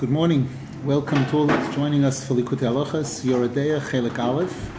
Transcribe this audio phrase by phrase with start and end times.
[0.00, 0.48] Good morning.
[0.82, 4.70] Welcome to all that's joining us for Likutei Halachas, Yoreh Deah Chelik Aleph,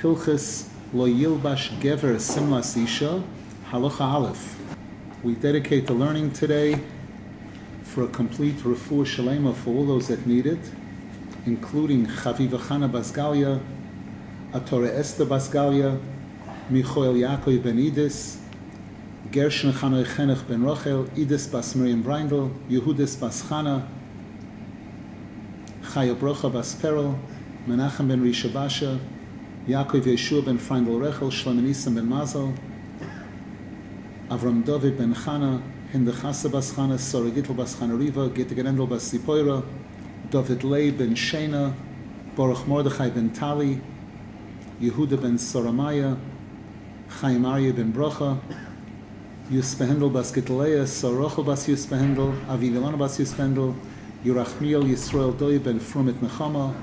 [0.00, 3.22] Hilchas Lo Yilbash Gever Simlas Isha,
[3.70, 4.58] Halacha Aleph.
[5.22, 6.80] We dedicate the learning today
[7.84, 10.68] for a complete refuah shalema for all those that need it,
[11.46, 13.60] including Chaviva Chana Basgalia,
[14.52, 16.00] Atore Esther Basgalia,
[16.72, 18.38] Michoel Yaakov Ben Idis,
[19.30, 23.86] Gershon Chanoy Chenech Ben Rochel, Idis Bas Miriam Breindel, Yehudis Bas Chana,
[25.94, 27.16] Chaya Brocha Bas Perel,
[27.68, 28.98] Menachem Ben Rishabasha,
[29.68, 32.52] Yaakov Yeshua Ben Freindel Rechel, Shlomo Ben Mazel,
[34.28, 39.64] Avram David Ben Chana, Hindechasa Bas Chana, Sora Bas Chana Riva, Gitte Bas Zipoira,
[40.28, 41.72] David Lei Ben Shena,
[42.34, 43.80] Baruch Mordechai Ben Tali,
[44.80, 46.18] Yehuda Ben Soramaya,
[47.20, 48.40] Chaim Aryeh Ben Brocha,
[49.48, 53.76] Yuspehendel Bas Gitteleya, Sorochel Bas Yuspehendel, Aviv Ilana Bas Yuspehendel,
[54.24, 56.74] Yerachmiel Yisrael Doi Ben Frumit Nechama,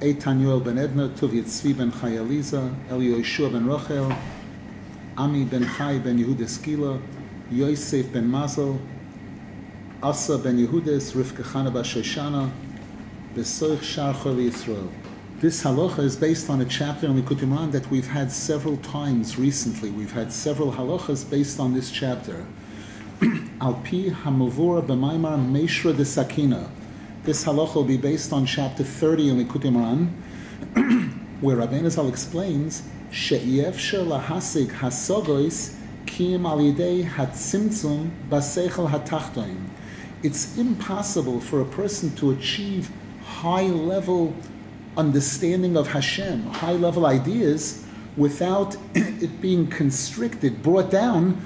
[0.00, 4.14] Eitan Yoel Ben Edna, Tuv Tzvi Ben Chayaliza, El Yeshua Ben Rochel,
[5.16, 7.00] Ami Ben Chai Ben Yehuda Skila,
[7.50, 8.78] Yosef Ben Mazel,
[10.02, 12.50] Asa Ben Yehudis, Rivka Chana Bas Shoshana,
[13.34, 14.90] Besoich Shar Chol Yisrael.
[15.40, 19.38] This halacha is based on a chapter in Likutei Moharan that we've had several times
[19.38, 19.90] recently.
[19.90, 22.44] We've had several halachas based on this chapter.
[23.60, 26.70] Alpi Hamavura B'maimar Meishra de Sakina.
[27.24, 31.12] This halacha will be based on chapter 30 in Likutei Moharan,
[31.42, 39.68] where Rabbeinu Zal explains She'yefsher lahasig hasogois kim al yidei hatzimtzum basechel hatachtoin.
[40.22, 42.90] It's impossible for a person to achieve
[43.22, 44.34] high level
[44.96, 47.84] understanding of Hashem, high level ideas,
[48.16, 51.44] without it being constricted, brought down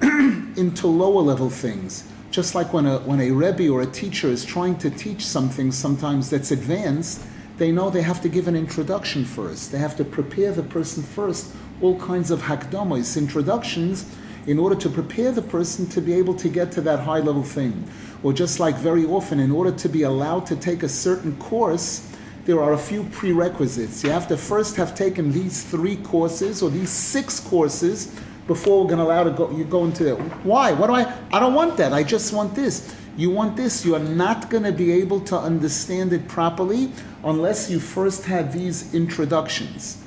[0.56, 2.04] into lower level things.
[2.30, 5.72] Just like when a when a rebbe or a teacher is trying to teach something
[5.72, 7.24] sometimes that's advanced,
[7.58, 9.72] they know they have to give an introduction first.
[9.72, 14.04] They have to prepare the person first, all kinds of hakdamos, introductions,
[14.46, 17.42] in order to prepare the person to be able to get to that high level
[17.42, 17.88] thing.
[18.22, 22.12] Or just like very often, in order to be allowed to take a certain course,
[22.44, 24.04] there are a few prerequisites.
[24.04, 28.14] You have to first have taken these three courses or these six courses
[28.46, 29.50] before we're going to allow to go.
[29.50, 30.16] You go into it.
[30.44, 30.72] Why?
[30.72, 31.12] What do I?
[31.32, 31.92] I don't want that.
[31.92, 32.94] I just want this.
[33.16, 33.84] You want this.
[33.84, 36.90] You are not going to be able to understand it properly
[37.24, 40.02] unless you first have these introductions.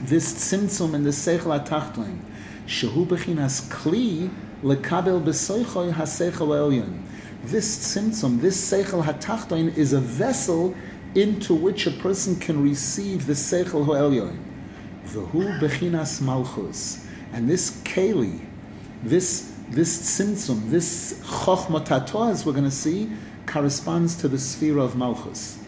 [0.00, 2.18] This tzimtzum and the seichel atachtoin,
[2.66, 4.30] shehu bechinas kli
[4.62, 7.02] lekabel besoichoy haseichel elyon.
[7.44, 10.74] This tzimtzum, this seichel hatachtoin, is a vessel
[11.14, 14.36] into which a person can receive the Seichel Ho'elyon.
[15.06, 17.03] V'hu bechinas malchus.
[17.34, 18.46] And this keli,
[19.02, 23.10] this this tzimtzum, this chochmatato, as we're going to see,
[23.44, 25.58] corresponds to the sphere of malchus.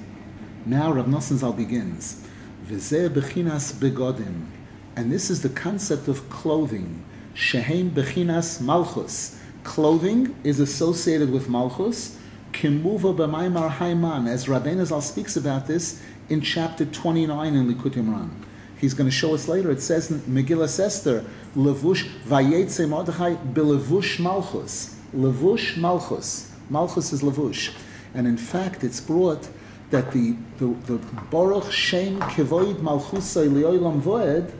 [0.64, 2.24] Now Rav Nosson Zal begins.
[2.68, 4.46] V'zeh bechinas begodim.
[4.94, 7.04] And this is the concept of clothing.
[7.34, 9.40] Shehem bechinas malchus.
[9.64, 12.16] Clothing is associated with malchus,
[12.52, 18.45] Kimuva b'maimar haiman, as Rabbeinu Zal speaks about this in chapter 29 in Likutei Moharan.
[18.78, 19.70] He's going to show us later.
[19.70, 24.98] It says in Megillah Esther, Levush vayetze Mordechai belevush malchus.
[25.14, 26.52] Levush malchus.
[26.68, 27.74] Malchus is levush.
[28.14, 29.48] And in fact, it's brought
[29.90, 30.98] that the, the, the
[31.30, 34.52] Baruch Shem Kevoid Malchusay Liolam Voed,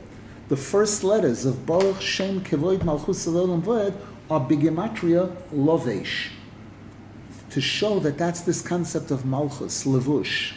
[0.49, 3.95] the first letters of Baruch Shem Kevoid Malchusay Liolam Voed
[4.31, 6.31] are Bigematria Lovesh
[7.57, 10.53] to show that that's this concept of malchus, levush.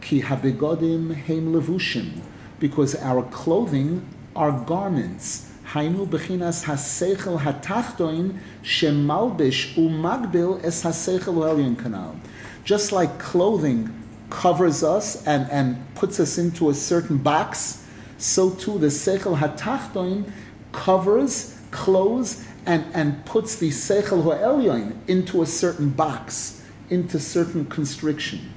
[0.00, 2.20] Ki habegodim heim levushim,
[2.60, 4.06] because our clothing
[4.36, 5.50] are garments.
[5.66, 12.16] Hainu bechinas haseichel hatachtoin shemalbish umagbil es haseichel elyon kanal.
[12.64, 13.92] Just like clothing
[14.28, 17.84] covers us and, and puts us into a certain box,
[18.18, 20.30] so too the seichel hatachtoin
[20.72, 28.52] covers, clothes, and, and puts the Seichel Ha'elyon into a certain box, into certain constriction.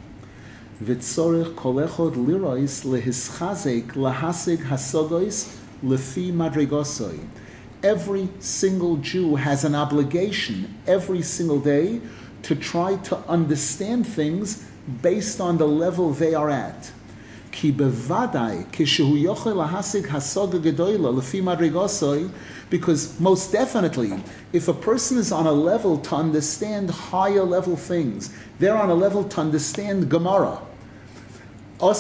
[0.84, 7.20] V'tzorich kolechod lirois lehischazek lahasig hasogois lefi madrigosoi.
[7.82, 12.02] Every single Jew has an obligation every single day
[12.42, 14.66] to try to understand things
[15.02, 16.92] based on the level they are at.
[17.54, 22.30] Ki bevadai kishehu yochel lahasig hasoga gedoyla lefi madrigosoi
[22.70, 24.22] because most definitely,
[24.52, 28.96] if a person is on a level to understand higher level things, they're on a
[28.96, 30.60] level to understand Gemara.
[31.80, 31.96] That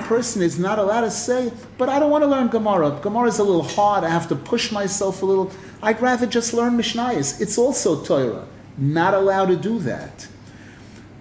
[0.00, 2.98] person is not allowed to say, but I don't want to learn Gemara.
[3.00, 4.04] Gemara is a little hard.
[4.04, 5.50] I have to push myself a little.
[5.82, 7.40] I'd rather just learn Mishnayos.
[7.40, 8.46] It's also Torah.
[8.76, 10.28] Not allowed to do that.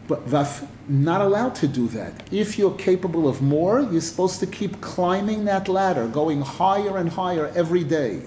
[0.08, 2.34] But not allowed to do that.
[2.34, 7.10] If you're capable of more, you're supposed to keep climbing that ladder, going higher and
[7.10, 8.24] higher every day.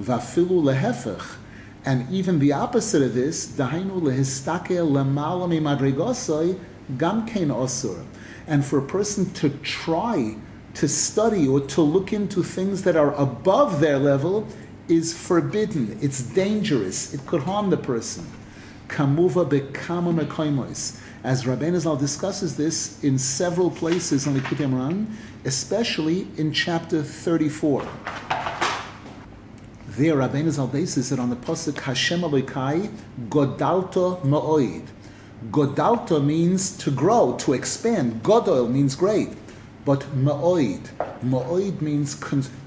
[0.00, 1.36] Vafilu lehefech.
[1.84, 5.48] And even the opposite of this, dahainu lehistakel lemala
[6.98, 8.04] osur.
[8.46, 10.36] And for a person to try
[10.74, 14.46] to study or to look into things that are above their level
[14.88, 15.98] is forbidden.
[16.02, 17.14] It's dangerous.
[17.14, 18.26] It could harm the person.
[18.88, 21.00] Kamuva bekama mekoimois.
[21.22, 25.06] As Rabbeinu Zal discusses this in several places on the Kutem
[25.44, 27.86] especially in chapter 34.
[29.96, 32.94] There, Rabbeinu Zal bases it on the pasuk Hashem Elokai
[33.28, 34.86] Godalto Ma'oid.
[35.50, 38.22] Godalto means to grow, to expand.
[38.22, 39.30] Godol means great.
[39.84, 40.82] But Ma'oid,
[41.24, 42.14] Ma'oid means,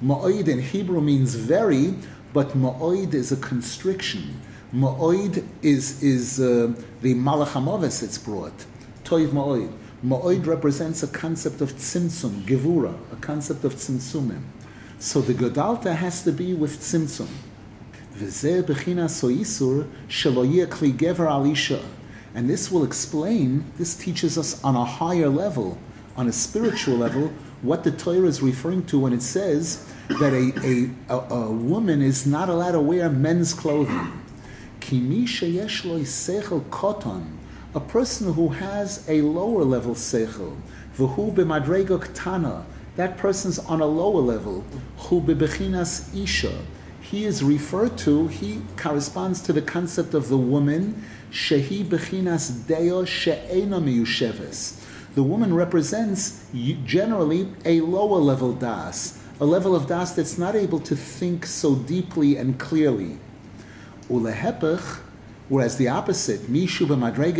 [0.04, 1.96] Ma'oid in Hebrew means very,
[2.34, 4.42] but Ma'oid is a constriction.
[4.76, 8.66] Ma'oid is, is uh, the Malach it's brought.
[9.06, 9.72] Toiv Ma'oid.
[10.06, 14.42] Ma'oid represents a concept of tzimtzum, gevura, a concept of tzimtzumim.
[15.04, 17.28] So the Godalta has to be with Tzimtzum.
[22.34, 25.78] And this will explain, this teaches us on a higher level,
[26.16, 27.34] on a spiritual level,
[27.64, 32.02] what the Torah is referring to when it says that a, a, a, a woman
[32.02, 34.24] is not allowed to wear men's clothing.
[34.80, 37.36] Kimisha Yeshloy Sechel Koton,
[37.76, 40.56] a person who has a lower level seichel,
[40.98, 42.64] v'hu b'madrego ktana,
[42.96, 44.64] that person's on a lower level.
[44.98, 46.54] Hu bebechinas isha.
[47.02, 53.06] He is referred to, he corresponds to the concept of the woman, shehi bechinas deo
[53.06, 54.80] she'ena miyusheves.
[55.16, 56.44] The woman represents
[56.86, 61.76] generally a lower level das, a level of das that's not able to think so
[61.76, 63.20] deeply and clearly.
[64.10, 65.02] Ulehepech,
[65.50, 67.38] whereas the opposite, mishu b'madrege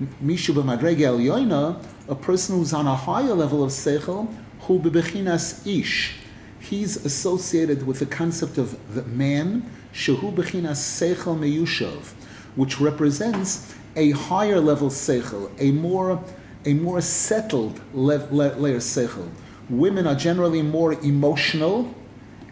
[0.00, 6.14] elyoina, a person who's on a higher level of seichel, hu bebechinas ish.
[6.60, 12.12] He's associated with the concept of the man, shehu bechinas seichel meyushav,
[12.54, 16.22] which represents a higher level seichel, a more
[16.64, 19.28] a more settled le- le- layer seichel.
[19.68, 21.92] Women are generally more emotional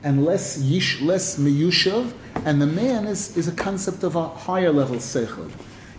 [0.02, 2.12] and less yish, less meyushav,
[2.44, 5.50] and the man is, is a concept of a higher level seichel.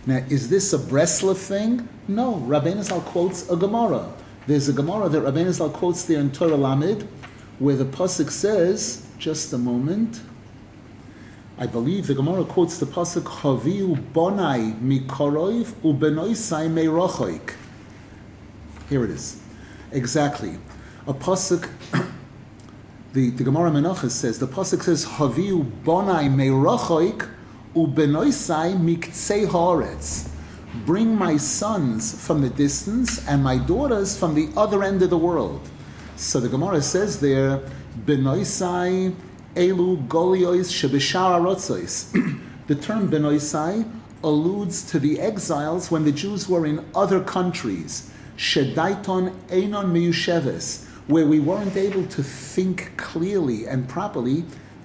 [0.04, 1.88] Now, is this a Breslev thing?
[2.08, 2.34] No.
[2.46, 4.12] Rabbeinu Zal quotes a Gemara.
[4.44, 7.06] There's a Gemara that Rabbeinu Zal quotes there in Torah Lamed,
[7.60, 10.20] where the pasuk says, just a moment.
[11.58, 17.54] I believe the Gemara quotes the pasuk Chaviu bonai mikoroiv ubenoisai meirochoik.
[18.88, 19.40] Here it is,
[19.92, 20.58] exactly.
[21.06, 21.70] A pasuk.
[23.12, 27.28] the, the Gemara Menachos says the pasuk says Haviu bonai meirochoik
[27.76, 30.31] ubenoisai miktsei haaretz
[30.86, 35.18] bring my sons from the distance and my daughters from the other end of the
[35.18, 35.68] world.
[36.16, 37.60] So the Gemara says there,
[38.06, 39.14] Benoisai
[39.54, 42.40] Elu Goliois Shebishar Arotzois.
[42.68, 43.90] The term Benoisai
[44.22, 48.10] alludes to the exiles when the Jews were in other countries.
[48.36, 54.44] Shedaiton Einon Miyusheves, where we weren't able to think clearly and properly,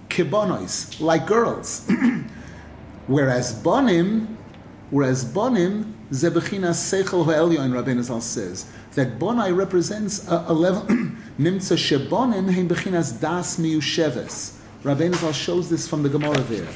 [0.09, 1.87] kibonois, like girls.
[3.07, 4.35] Whereas Bonim
[4.89, 10.81] Whereas Bonim, Zebechina Seichel Ha'elyon, Rabbeinu Zal says, that Bonai represents a, a level,
[11.39, 14.57] Nimtza Shebonim, Heim Bechinas Das Miyusheves.
[14.83, 16.67] Rabbeinu Zal shows this from the Gemara there.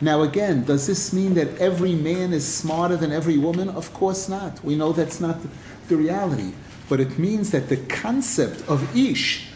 [0.00, 3.68] Now again, does this mean that every man is smarter than every woman?
[3.68, 4.64] Of course not.
[4.64, 5.38] We know that's not
[5.88, 6.52] the reality.
[6.88, 9.48] But it means that the concept of Ish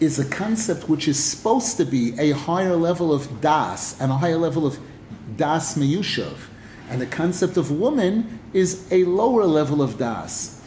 [0.00, 4.16] is a concept which is supposed to be a higher level of Das and a
[4.16, 4.78] higher level of
[5.36, 6.36] das meyushav.
[6.88, 10.60] And the concept of woman is a lower level of das.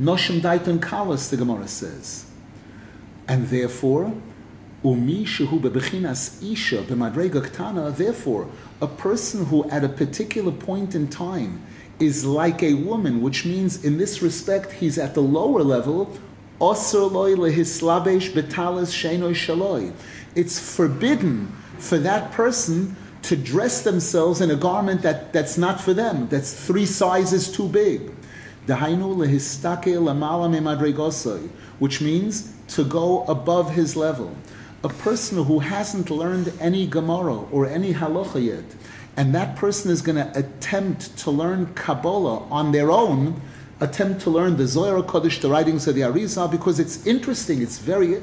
[0.00, 2.26] Noshim daiton kalas, the Gemara says.
[3.28, 4.14] And therefore,
[4.82, 8.48] umi shehu bebechinas isha b'madrega ktana, therefore,
[8.80, 11.62] a person who at a particular point in time
[12.00, 16.18] is like a woman, which means in this respect he's at the lower level,
[16.60, 16.92] it's
[20.76, 26.28] forbidden for that person to dress themselves in a garment that, that's not for them,
[26.28, 28.10] that's three sizes too big.
[31.78, 34.36] Which means to go above his level.
[34.84, 38.64] A person who hasn't learned any Gemara or any halacha yet,
[39.16, 43.40] and that person is going to attempt to learn Kabbalah on their own,
[43.80, 47.62] attempt to learn the Zohar Kodesh, the writings of the Arizal, because it's interesting.
[47.62, 48.22] It's very,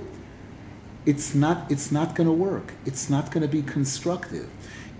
[1.05, 2.73] it's not, it's not going to work.
[2.85, 4.49] It's not going to be constructive.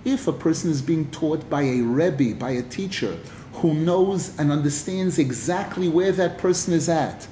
[0.04, 3.18] If a person is being taught by a rebbe, by a teacher,
[3.54, 7.28] who knows and understands exactly where that person is at,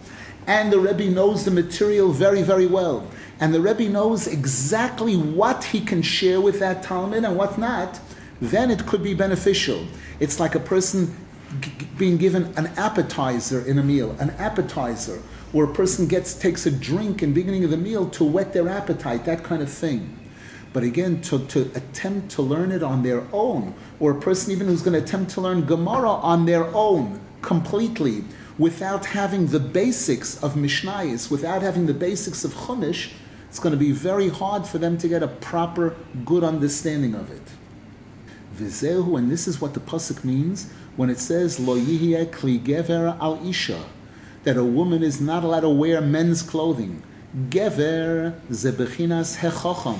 [0.46, 3.06] and the rebbe knows the material very, very well,
[3.40, 8.00] and the rebbe knows exactly what he can share with that talmid and what not,
[8.40, 9.86] then it could be beneficial.
[10.20, 11.16] It's like a person
[11.60, 15.22] g- being given an appetizer in a meal, an appetizer,
[15.52, 18.68] where a person gets takes a drink in beginning of the meal to whet their
[18.68, 20.17] appetite, that kind of thing.
[20.72, 24.66] But again, to, to attempt to learn it on their own, or a person even
[24.66, 28.24] who's going to attempt to learn Gemara on their own completely,
[28.58, 33.12] without having the basics of Mishnayis, without having the basics of Chumash,
[33.48, 37.30] it's going to be very hard for them to get a proper, good understanding of
[37.30, 37.42] it.
[38.56, 43.48] Vizehu, and this is what the pasuk means when it says Lo kli gever al
[43.48, 43.84] isha,
[44.44, 47.02] that a woman is not allowed to wear men's clothing.
[47.48, 49.98] Gever zebechinas hechacham.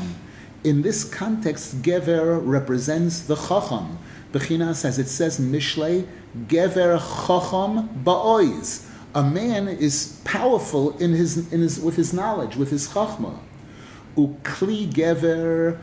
[0.64, 3.98] In this context, gever represents the chacham.
[4.32, 6.06] Bechinas, as it says in Mishlei,
[6.46, 8.84] gever chacham ba'oiz.
[9.14, 13.38] A man is powerful in his, in his, with his knowledge, with his chachma.
[14.16, 15.78] Ukli gever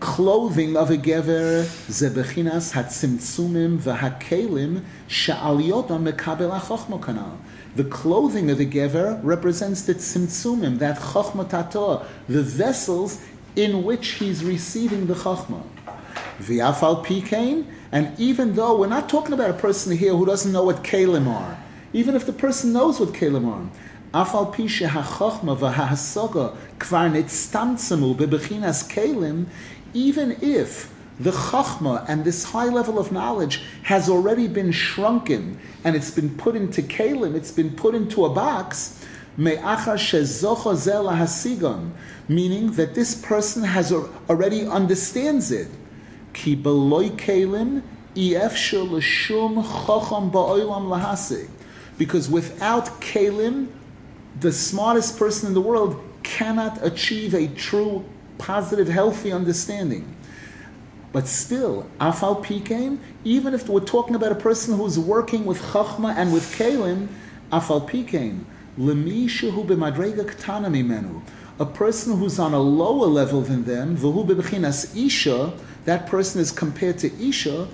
[0.00, 7.36] clothing of a gever zebechinas hatzimtzumim v'hakelim sha'aliyotam mekabel ha'chochma kanal.
[7.76, 13.20] The clothing of the gever represents the tzimtzumim, that chochma tato, the vessels
[13.58, 15.60] in which he's receiving the chochma.
[16.38, 20.62] V'afal pikein, and even though we're not talking about a person here who doesn't know
[20.62, 21.58] what kalim are,
[21.92, 23.68] even if the person knows what kalim are,
[24.24, 29.46] afal pisha hachachma v'hahasoga kvar nitztamtzemu bebechinas kalim,
[29.92, 35.96] even if the chachma and this high level of knowledge has already been shrunken and
[35.96, 39.04] it's been put into kalim, it's been put into a box,
[39.38, 39.62] meaning
[42.72, 45.68] that this person has already understands it.
[46.32, 47.82] Ki kalim.
[51.96, 53.68] Because without kalim,
[54.40, 58.04] the smartest person in the world cannot achieve a true,
[58.38, 60.16] positive, healthy understanding.
[61.12, 66.16] But still, afal pikein, even if we're talking about a person who's working with chachma
[66.16, 67.06] and with kalim,
[67.52, 68.44] afal pikein,
[68.78, 70.24] lemi shehu b'madrega
[70.70, 71.22] mimenu,
[71.58, 75.52] a person who's on a lower level than them, v'hu b'bechinas isha,
[75.84, 77.66] that person is compared to isha,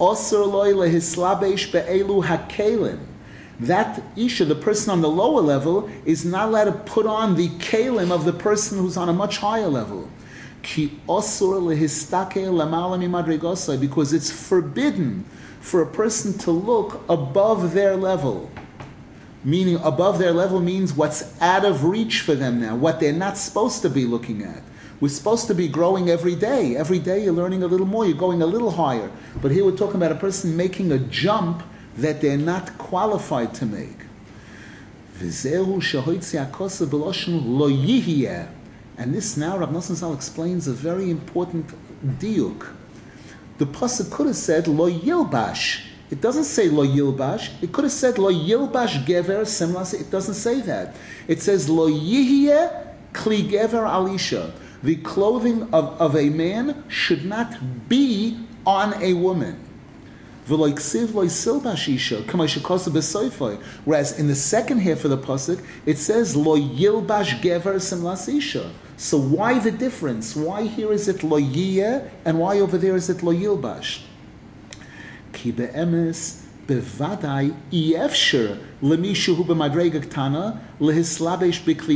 [0.00, 3.00] osir loy lehislabesh be'elu hakelim,
[3.60, 7.48] that Isha, the person on the lower level, is not allowed to put on the
[7.48, 10.10] kalim of the person who's on a much higher level.
[10.62, 11.42] Because
[14.12, 15.24] it's forbidden
[15.60, 18.50] for a person to look above their level.
[19.46, 23.38] Meaning, above their level means what's out of reach for them now, what they're not
[23.38, 24.60] supposed to be looking at.
[25.00, 26.74] We're supposed to be growing every day.
[26.74, 29.08] Every day you're learning a little more, you're going a little higher.
[29.40, 31.62] But here we're talking about a person making a jump
[31.96, 34.00] that they're not qualified to make.
[35.20, 35.30] And
[39.14, 41.72] this now, Rav Nosson Zal explains a very important
[42.18, 42.66] diuk.
[43.58, 45.82] The pasuk could have said lo yilbash.
[46.10, 47.50] It doesn't say lo yilbash.
[47.62, 49.84] It could have said lo yilbash gever similar.
[49.92, 50.94] It doesn't say that.
[51.26, 54.52] It says lo yihye kli gever alisha.
[54.82, 59.62] The clothing of, of a man should not be on a woman.
[60.46, 61.08] Whereas in
[64.28, 68.70] the second half of the pasuk, it says lo yilbash gever simlasisha.
[68.96, 70.36] So why the difference?
[70.36, 74.02] Why here is it lo yiyeh and why over there is it lo yilbash?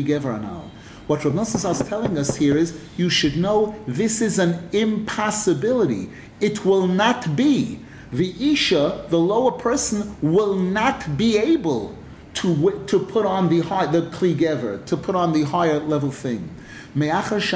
[0.05, 0.71] Gever.
[1.07, 6.09] What Rav Nosson is telling us here is you should know this is an impossibility.
[6.41, 7.81] It will not be
[8.13, 11.97] the Isha, the lower person, will not be able
[12.35, 16.49] to, to put on the high, the Kli to put on the higher level thing.
[16.95, 17.51] Because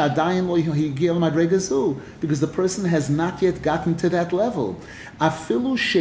[2.41, 4.81] the person has not yet gotten to that level.
[5.21, 5.99] Afilu shah.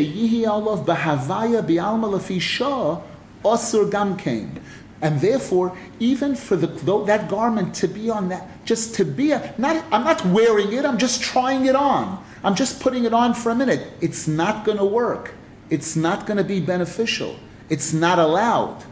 [5.01, 6.67] And therefore, even for the,
[7.05, 10.85] that garment to be on that, just to be, a, not, I'm not wearing it,
[10.85, 12.23] I'm just trying it on.
[12.43, 13.91] I'm just putting it on for a minute.
[13.99, 15.33] It's not going to work.
[15.69, 17.37] It's not going to be beneficial.
[17.69, 18.83] It's not allowed,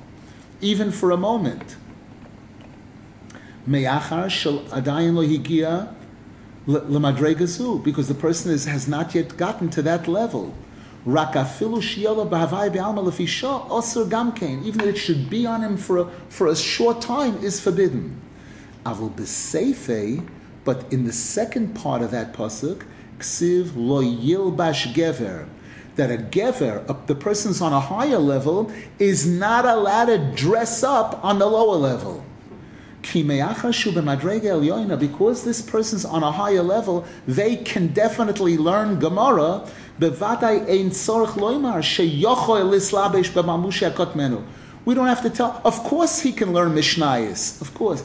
[0.59, 1.77] even for a moment.
[3.65, 4.47] Because
[8.07, 10.53] the person is, has not yet gotten to that level.
[11.05, 14.63] Rakafilu shiyala b'havai be'alma lefisha osir gamkein.
[14.63, 18.21] Even that it should be on him for a, for a short time is forbidden.
[18.85, 20.27] Avul b'seifei,
[20.63, 22.83] but in the second part of that pasuk,
[23.17, 25.47] ksiv lo yilbash gever,
[25.95, 30.83] that a gever, a, the person's on a higher level, is not allowed to dress
[30.83, 32.23] up on the lower level.
[34.99, 39.67] Because this person's on a higher level, they can definitely learn Gemara.
[39.99, 40.09] We
[44.95, 45.61] don't have to tell.
[45.63, 47.61] Of course, he can learn Mishnayis.
[47.61, 48.03] Of course,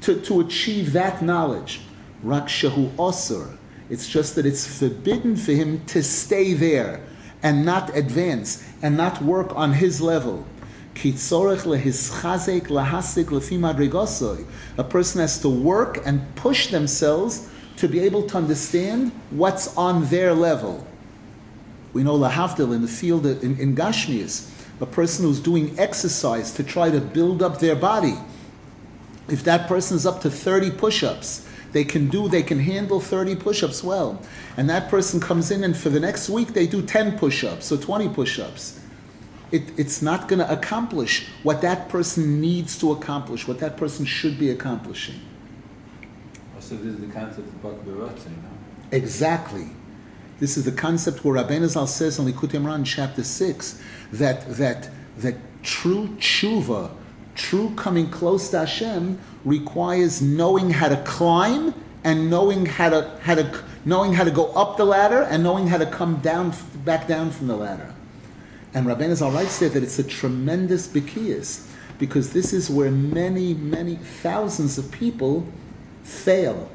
[0.00, 1.82] to to achieve that knowledge.
[2.24, 3.56] Osur.
[3.88, 7.00] It's just that it's forbidden for him to stay there
[7.42, 10.44] and not advance and not work on his level.
[14.78, 20.06] A person has to work and push themselves to be able to understand what's on
[20.06, 20.86] their level.
[21.92, 24.50] We know Lahavdil in the field in, in Gashmias,
[24.80, 28.14] a person who's doing exercise to try to build up their body.
[29.28, 33.00] If that person is up to 30 push ups, they can do, they can handle
[33.00, 34.22] 30 push ups well.
[34.56, 37.70] And that person comes in and for the next week they do 10 push ups
[37.70, 38.80] or 20 push ups
[39.52, 44.04] it, it's not going to accomplish what that person needs to accomplish, what that person
[44.04, 45.20] should be accomplishing.
[46.58, 48.50] So this is the concept of Bakbarotze, no?
[48.90, 49.68] Exactly.
[50.40, 53.80] This is the concept where Rabbeinu Zal says in Likutei Moharan, chapter 6,
[54.12, 56.90] that, that, that true tshuva,
[57.36, 61.72] true coming close to Hashem, requires knowing how to climb
[62.02, 65.68] and knowing how to, how to, knowing how to go up the ladder and knowing
[65.68, 66.52] how to come down,
[66.84, 67.94] back down from the ladder.
[68.76, 71.66] And Rabbeinu writes there that it's a tremendous bikiyas
[71.98, 75.46] because this is where many, many thousands of people
[76.02, 76.70] fail.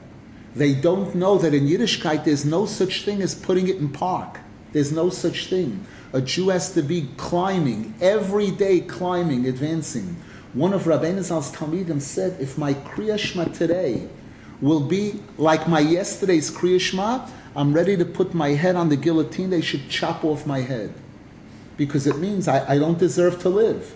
[0.55, 4.39] They don't know that in Yiddishkeit there's no such thing as putting it in park.
[4.72, 5.86] There's no such thing.
[6.12, 10.15] A Jew has to be climbing, every day climbing, advancing.
[10.53, 14.10] One of Rabbeinu Zal's Talmidim said, if my Kriya Shema today
[14.60, 18.98] will be like my yesterday's Kriya Shema, I'm ready to put my head on the
[18.98, 19.51] guillotine.
[19.51, 20.96] They should chop off my head
[21.77, 23.96] because it means I, I don't deserve to live.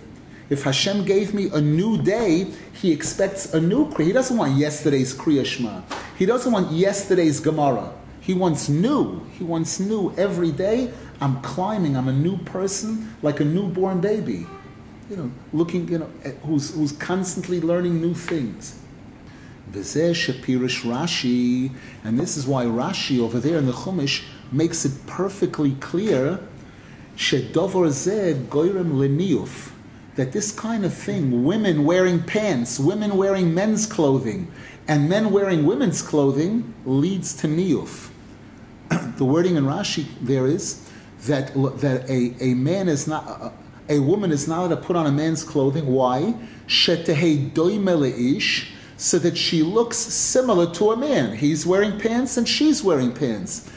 [0.49, 4.05] If Hashem gave me a new day, He expects a new Kriya.
[4.05, 5.81] He doesn't want yesterday's Kriya Shema.
[6.17, 7.91] He doesn't want yesterday's Gemara.
[8.21, 9.25] He wants new.
[9.37, 10.91] He wants new every day.
[11.21, 11.95] I'm climbing.
[11.97, 14.45] I'm a new person, like a newborn baby.
[15.09, 16.09] You know, looking, you know,
[16.43, 18.79] who's, who's constantly learning new things.
[19.71, 21.71] Shapirish Rashi,
[22.03, 26.39] and this is why Rashi over there in the Chumash makes it perfectly clear
[30.15, 34.51] That this kind of thing, women wearing pants, women wearing men's clothing,
[34.87, 38.09] and men wearing women's clothing, leads to niuf.
[39.17, 40.89] the wording in Rashi there is
[41.25, 43.51] that that a, a man is not a,
[43.89, 45.87] a woman is not allowed to put on a man's clothing.
[45.87, 46.35] Why?
[48.97, 51.35] so that she looks similar to a man.
[51.35, 53.69] He's wearing pants and she's wearing pants.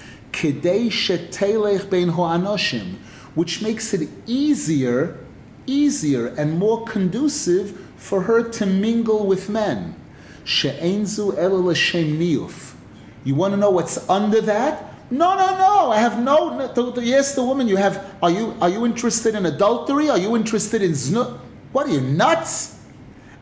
[3.38, 5.16] Which makes it easier,
[5.64, 9.94] easier and more conducive for her to mingle with men.
[10.42, 12.74] She'enzu niyuf.
[13.22, 14.92] You want to know what's under that?
[15.12, 15.90] No, no, no.
[15.92, 16.59] I have no.
[16.74, 17.68] no yes, the woman.
[17.68, 18.12] You have.
[18.20, 20.11] Are you are you interested in adultery?
[20.11, 21.38] Are you interested in znut?
[21.70, 22.81] What are you nuts?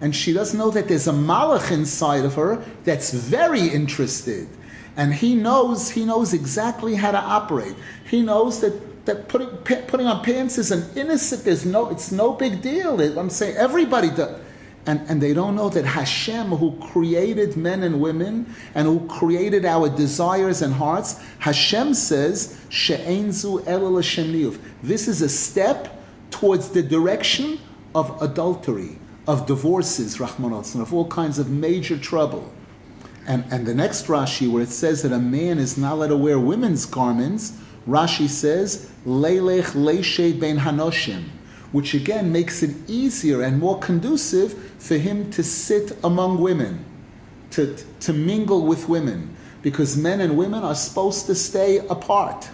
[0.02, 4.46] And she doesn't know that there's a malach inside of her that's very interested,
[4.94, 7.76] and he knows he knows exactly how to operate.
[8.10, 8.74] He knows that
[9.06, 9.48] that putting
[9.86, 11.44] putting on pants is an innocent.
[11.44, 13.00] There's no, it's no big deal.
[13.18, 14.40] I'm saying everybody does.
[14.86, 19.64] And, and they don't know that Hashem, who created men and women and who created
[19.64, 27.58] our desires and hearts, Hashem says, She'enzu elul This is a step towards the direction
[27.96, 32.52] of adultery, of divorces, Rahman of all kinds of major trouble.
[33.26, 36.16] And, and the next Rashi, where it says that a man is not allowed to
[36.16, 37.54] wear women's garments,
[37.86, 41.24] Rashi says, Leilech Leishe Ben Hanoshim,
[41.72, 46.84] which again makes it easier and more conducive for him to sit among women,
[47.50, 52.48] to, to mingle with women, because men and women are supposed to stay apart.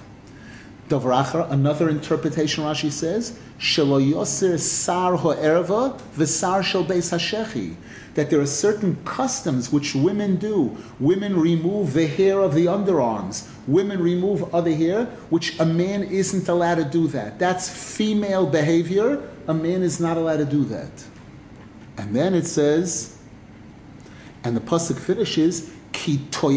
[0.91, 5.99] Another interpretation Rashi says, Sar Ho'erva
[6.65, 7.77] Shel Beis HaShechi
[8.15, 10.77] that there are certain customs which women do.
[11.01, 13.49] Women remove the hair of the underarms.
[13.67, 17.39] Women remove other hair, which a man isn't allowed to do that.
[17.39, 19.23] That's female behavior.
[19.49, 20.91] A man is not allowed to do that.
[21.97, 23.17] And then it says,
[24.45, 26.53] and the pasuk finishes, "Ki kol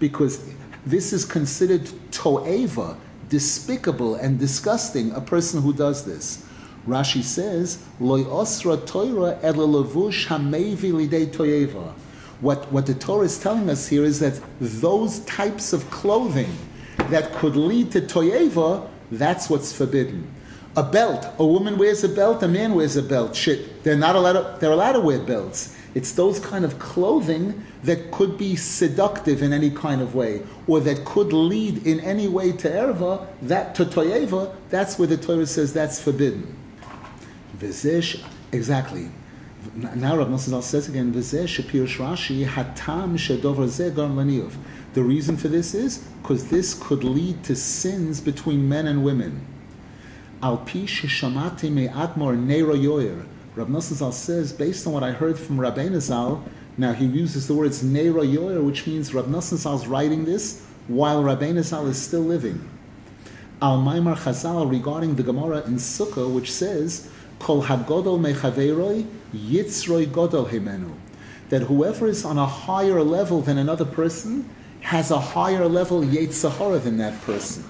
[0.00, 0.53] because
[0.86, 2.96] this is considered to'eva,
[3.28, 6.46] despicable and disgusting, a person who does this.
[6.86, 9.38] Rashi says, Loy osra Torah
[11.32, 11.94] to'eva.
[12.40, 16.52] What, what the Torah is telling us here is that those types of clothing
[17.08, 20.30] that could lead to to'eva, that's what's forbidden.
[20.76, 23.36] A belt, a woman wears a belt, a man wears a belt.
[23.36, 24.32] Shit, they're not allowed.
[24.32, 25.76] To, they're allowed to wear belts.
[25.94, 30.80] It's those kind of clothing that could be seductive in any kind of way, or
[30.80, 34.54] that could lead in any way to erva, that to toyeva.
[34.70, 36.56] That's where the Torah says that's forbidden.
[38.52, 39.10] Exactly.
[39.74, 44.56] Now Rav Nosson says again, Vizish Shapir Rashi hatam shedover zeh
[44.94, 49.46] The reason for this is because this could lead to sins between men and women.
[50.42, 53.26] Al pi shamati me admor neiro yoyer.
[53.54, 56.44] Rav Nosson says, based on what I heard from Rabbeinu Zal,
[56.76, 61.22] now he uses the words neiro yoyer, which means Rav Nosson is writing this while
[61.22, 62.68] Rabbeinu Zal is still living.
[63.62, 67.08] Al Maimar Chazal regarding the Gemara in Sukkah, which says,
[67.38, 70.94] Kol hagodol mechaveroi yitzroi godol himenu.
[71.50, 74.48] That whoever is on a higher level than another person
[74.80, 77.64] has a higher level Yetzirah than that person.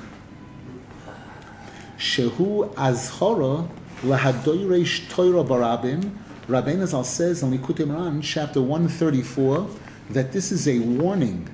[1.97, 3.69] Shehu azchora
[4.03, 6.11] lahadoyresh Torah barabim.
[6.47, 9.67] Rabbeinu Zal says in Likutei Moharan, chapter 134,
[10.11, 11.49] that this is a warning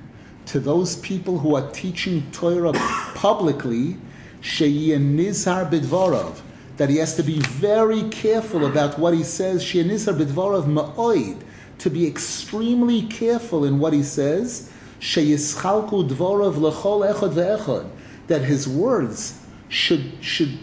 [0.47, 2.73] to those people who are teaching Torah
[3.15, 3.95] publicly,
[4.41, 6.41] nizhar bidvarav,
[6.75, 11.41] that he has to be very careful about what he says, nizhar bidvarav ma'oid,
[11.77, 17.89] to be extremely careful in what he says, sheyischalku dvarav lechol echad ve'echad,
[18.27, 20.59] that his words should should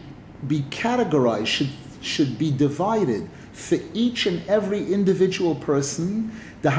[0.46, 1.70] be categorized, should
[2.02, 3.26] should be divided
[3.58, 6.30] for each and every individual person.
[6.62, 6.78] That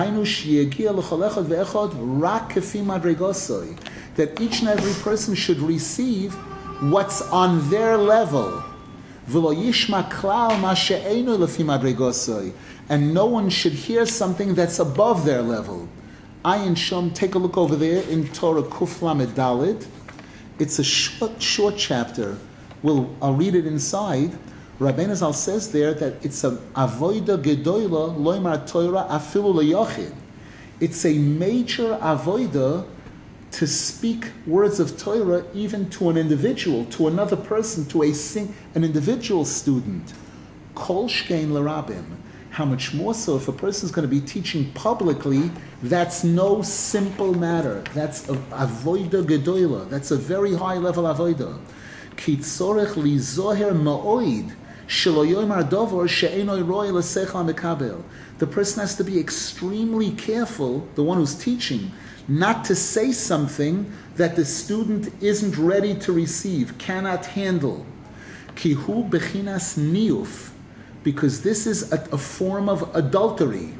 [4.40, 6.34] each and every person should receive
[6.82, 8.64] what's on their level.
[12.90, 15.90] And no one should hear something that's above their level.
[16.46, 19.86] Ayin Shom, take a look over there in Torah Kuf Lamed Dalit.
[20.58, 22.38] It's a short, short chapter.
[22.82, 24.32] We'll, I'll read it inside.
[24.80, 30.16] Rabbeinu Zal says there that it's a avoida gedoyla loymar Torah afilu leyochid.
[30.80, 32.88] It's a major avoida
[33.52, 38.56] to speak words of Torah even to an individual, to another person, to a sing,
[38.74, 40.14] an individual student.
[40.76, 42.16] Kol shkein l'rabim.
[42.52, 45.52] How much more so if a person is going to be teaching publicly?
[45.84, 47.84] That's no simple matter.
[47.94, 49.90] That's a avoida gedoyla.
[49.90, 51.60] That's a very high level avoida.
[52.16, 54.56] Kitzorech li zoher ma'oid.
[54.90, 54.96] The
[58.50, 61.92] person has to be extremely careful, the one who's teaching,
[62.28, 67.86] not to say something that the student isn't ready to receive, cannot handle.
[68.56, 70.50] Kihu bechinas niuf
[71.04, 73.76] because this is a, a form of adultery.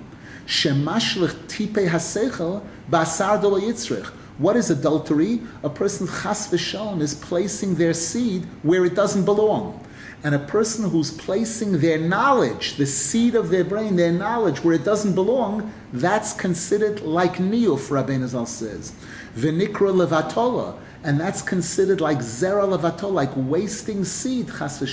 [0.46, 4.06] Shemashlich tipe hasechel basar yitzrich.
[4.38, 5.42] What is adultery?
[5.64, 9.84] A person chas v'shalom is placing their seed where it doesn't belong.
[10.24, 14.76] And a person who's placing their knowledge, the seed of their brain, their knowledge, where
[14.76, 18.92] it doesn't belong, that's considered like niyuf, Rabbeinu Zal says.
[19.36, 24.84] V'nikra levatola, and that's considered like zera levatola, like wasting seed, chas.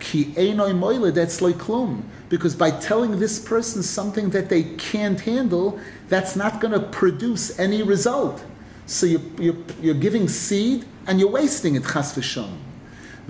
[0.00, 2.02] Ki einoi moile, that's like klum.
[2.28, 7.56] Because by telling this person something that they can't handle, that's not going to produce
[7.60, 8.42] any result.
[8.86, 12.18] So you're, you're, you're, giving seed and you're wasting it, chas.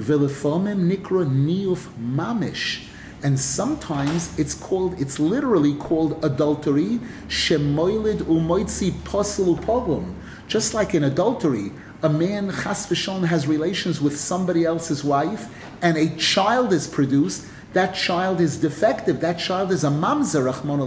[0.01, 2.87] V'lefomim nikro niyuf mamish.
[3.23, 10.15] And sometimes it's called, it's literally called adultery, shemoilid umoitzi poselu pogum.
[10.49, 11.71] Just like in adultery,
[12.03, 17.47] a man chas v'shon has relations with somebody else's wife, and a child is produced,
[17.75, 19.21] that child is defective.
[19.21, 20.81] That child is a mamzer, Rahman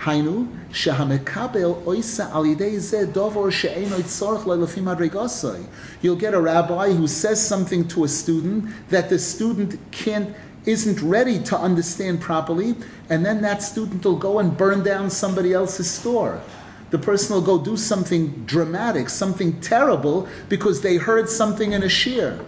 [0.00, 5.66] Hainu, shehamekabel oisa alidei zeh dovor she'eno itzorch le'lefim adregosoi.
[6.00, 10.34] You'll get a rabbi who says something to a student that the student can't
[10.64, 12.74] isn't ready to understand properly,
[13.08, 16.40] and then that student will go and burn down somebody else's store.
[16.90, 21.88] The person will go do something dramatic, something terrible, because they heard something in a
[21.88, 22.40] shir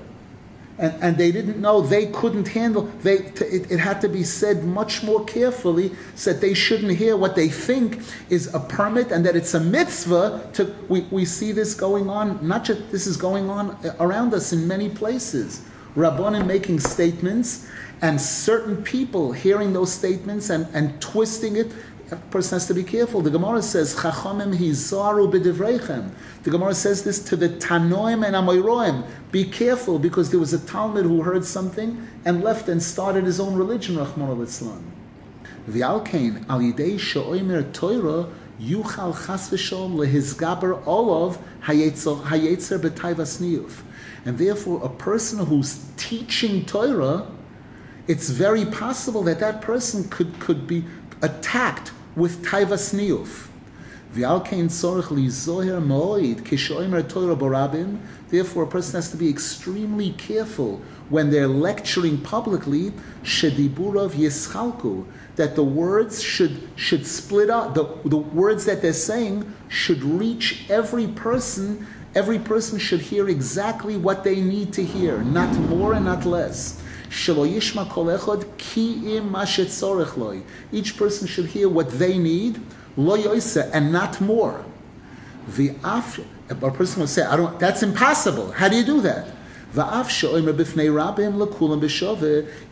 [0.79, 4.65] and, and they didn't know they couldn't handle they it, it, had to be said
[4.65, 9.25] much more carefully so that they shouldn't hear what they think is a permit and
[9.27, 13.17] that it's a mitzvah to we, we see this going on not just this is
[13.17, 15.63] going on around us in many places.
[15.95, 17.69] Rabbonim making statements
[18.01, 21.71] and certain people hearing those statements and, and twisting it
[22.13, 23.23] A person has to be careful.
[23.23, 26.11] The Gemara says, Chachamim hizaru b'divreichem.
[26.43, 29.07] The Gemara says this to the Tanoim and Amoyroim.
[29.31, 33.41] Be careful, because there was a Talmud who heard something and left and started his
[33.41, 34.83] own religion, Rachmana litzlan.
[35.67, 38.29] V'alkein, al yidei she'oimer Torah,
[38.61, 43.81] yuchal chas v'shom lehizgaber olov hayetzer b'tayvas niyuf.
[44.27, 47.27] And therefore, a person who's teaching Torah,
[48.07, 50.85] it's very possible that that person could, could be
[51.23, 53.49] attacked with taivas niyuf.
[58.31, 62.93] Therefore, a person has to be extremely careful when they're lecturing publicly,
[65.37, 70.67] that the words should, should split up, the, the words that they're saying should reach
[70.69, 71.87] every person.
[72.15, 76.82] Every person should hear exactly what they need to hear, not more and not less.
[80.73, 82.61] Each person should hear what they need,
[82.97, 84.65] lo yoisa, and not more.
[85.59, 88.53] A person will say, I don't, that's impossible.
[88.53, 89.29] How do you do that?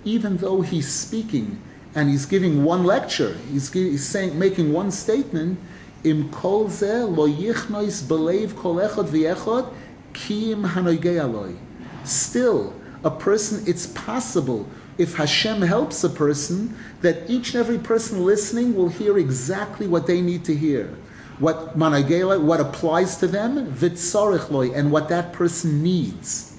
[0.04, 1.62] Even though he's speaking
[1.94, 5.58] and he's giving one lecture, he's, he's saying, making one statement,
[6.02, 9.68] im kol lo yichnois belev kol echad v'echad
[10.14, 11.56] hanoigei
[12.04, 12.72] Still,
[13.04, 18.74] a person, it's possible if Hashem helps a person, that each and every person listening
[18.74, 20.94] will hear exactly what they need to hear.
[21.38, 26.54] What managela, what applies to them, vitzarichloi, and what that person needs.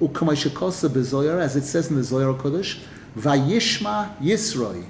[0.00, 2.80] As it says in the Zohar Kodesh,
[3.16, 4.86] Vayishma Yisroi,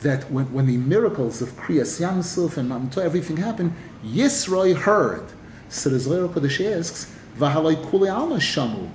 [0.00, 3.74] that when, when the miracles of Kriyas Yamsuf and Mamto, everything happened,
[4.04, 5.26] Yisroi heard.
[5.68, 8.88] So the Zohar Kodesh asks, Vahaloi Kuli Alma Shamu.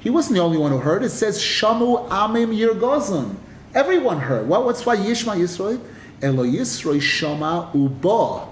[0.00, 1.02] He wasn't the only one who heard.
[1.02, 3.36] It says Shamu Amim Yirgozim.
[3.74, 4.48] Everyone heard.
[4.48, 5.80] What, what's why Yishma Yisroi?
[6.22, 8.46] Elo Yisroi Shama Uba.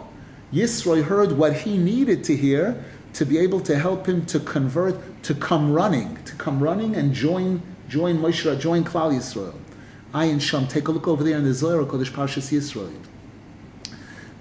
[0.52, 5.22] Yisroi heard what he needed to hear to be able to help him to convert,
[5.22, 9.54] to come running, to come running and join, join Moshe, join Klal Yisrael.
[10.12, 12.92] Ayin Sham, take a look over there in the Zohar Kodesh Parshas Yisrael.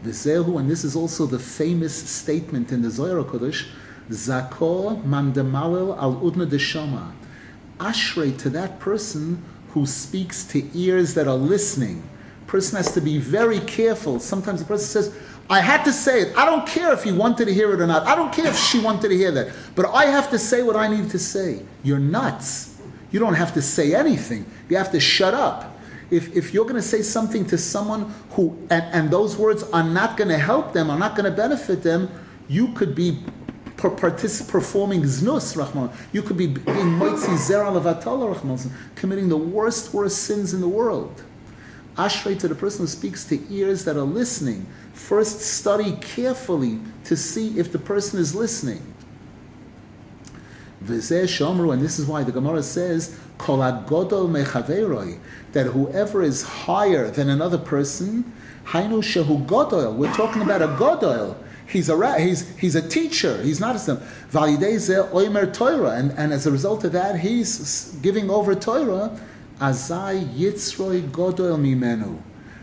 [0.04, 3.68] The Zehu, and this is also the famous statement in the Zohar Kodesh,
[4.10, 7.12] Zakor mandemalel al udna deshama.
[7.80, 12.08] Ashrei to that person who speaks to ears that are listening.
[12.48, 14.20] Person has to be very careful.
[14.20, 15.18] Sometimes the person says,
[15.50, 16.38] I had to say it.
[16.38, 18.04] I don't care if he wanted to hear it or not.
[18.08, 19.54] I don't care if she wanted to hear that.
[19.76, 21.62] But I have to say what I need to say.
[21.84, 22.80] You're nuts.
[23.12, 24.46] You don't have to say anything.
[24.70, 25.78] You have to shut up.
[26.10, 29.84] If, if you're going to say something to someone who, and, and those words are
[29.84, 32.10] not going to help them, are not going to benefit them,
[32.48, 33.20] you could be
[33.90, 35.90] partic- performing znus, Rahman.
[36.12, 41.24] You could be being moitzi zera Rahman, committing the worst, worst sins in the world.
[41.98, 44.66] Ashrei to the person who speaks to ears that are listening.
[44.94, 48.94] First study carefully to see if the person is listening.
[50.84, 55.18] V'zeh shomru, and this is why the Gemara says, kol mechaveroi,
[55.54, 58.32] that whoever is higher than another person,
[58.66, 61.36] hainu shehu godol, we're talking about a godol,
[61.68, 63.42] He's a he's he's a teacher.
[63.42, 68.56] He's not a oimer Torah, and and as a result of that, he's giving over
[68.56, 69.20] Torah.
[69.60, 72.22] Azai yitzroi godol mimenu.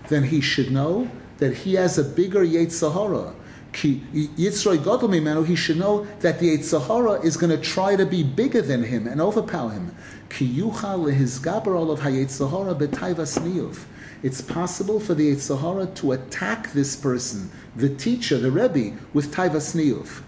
[0.09, 3.35] Then he should know that he has a bigger Yetzirah.
[3.73, 5.47] Yitzroi godol mimenu.
[5.47, 9.07] He should know that the Yetzirah is going to try to be bigger than him
[9.07, 9.97] and overpower him.
[10.29, 13.79] Ki yucha lehizgaber hayetzahara b'tayvas niyuv
[14.23, 19.35] it's possible for the yetzer hara to attack this person, the teacher, the Rebbe, with
[19.35, 20.23] Taivas Niyuf.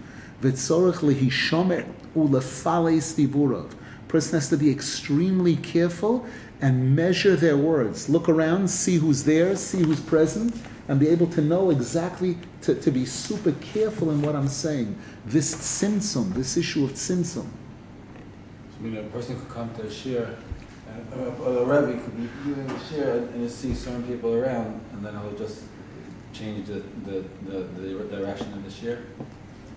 [4.07, 6.25] Person has to be extremely careful
[6.61, 8.09] and measure their words.
[8.09, 10.55] Look around, see who's there, see who's present,
[10.87, 14.97] and be able to know exactly, to, to be super careful in what I'm saying.
[15.25, 17.47] This tzimtzum, this issue of tzimtzum.
[18.77, 20.37] I mean, a person could come to a shir
[21.43, 25.13] or the Rebbe could be giving the share and see certain people around, and then
[25.19, 25.63] he'll just
[26.33, 29.03] change the, the, the, the direction of the share.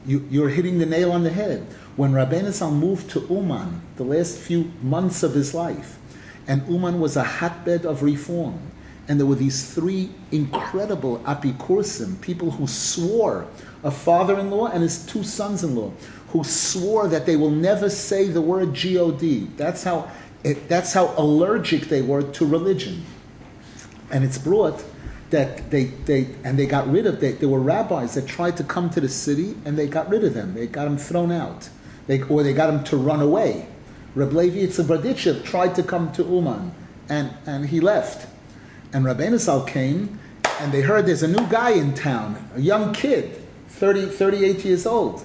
[0.07, 1.67] You, you're hitting the nail on the head.
[1.97, 5.99] When Rabbeinu Zal moved to Uman, the last few months of his life,
[6.47, 8.59] and Uman was a hotbed of reform,
[9.07, 13.47] and there were these three incredible apikursim, people who swore,
[13.83, 15.93] a father-in-law and his two sons-in-law,
[16.29, 19.57] who swore that they will never say the word God.
[19.57, 20.11] That's how
[20.45, 23.05] it, that's how allergic they were to religion.
[24.11, 24.85] And it's brought
[25.31, 28.65] that they, they and they got rid of they, there were rabbis that tried to
[28.65, 30.55] come to the city and they got rid of them.
[30.55, 31.69] They got them thrown out.
[32.07, 33.67] They, or they got them to run away.
[34.15, 34.73] Reb Levi
[35.45, 36.73] tried to come to Uman
[37.09, 38.27] and, and he left.
[38.93, 40.19] And Rabbeinu Zal came
[40.61, 44.87] and they heard there's a new guy in town, a young kid, 30, 38 years
[44.87, 45.25] old.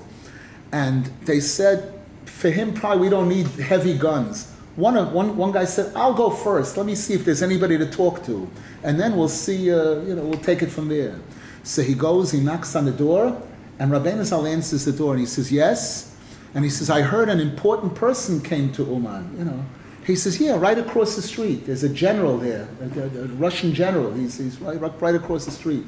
[0.72, 1.94] And they said,
[2.26, 4.53] for him, probably we don't need heavy guns.
[4.76, 6.78] One, of, one, one guy said, I'll go first.
[6.78, 8.50] Let me see if there's anybody to talk to.
[8.84, 11.20] And then we'll see, uh, you know, we'll take it from there.
[11.64, 13.42] So he goes, he knocks on the door,
[13.80, 16.18] and Rabbeinu Zal answers the door, and he says, yes.
[16.56, 19.66] And he says, I heard an important person came to Uman, you know.
[20.06, 21.66] He says, yeah, right across the street.
[21.66, 24.12] There's a general there, a, a, a Russian general.
[24.14, 25.86] He's, he's right, right across the street.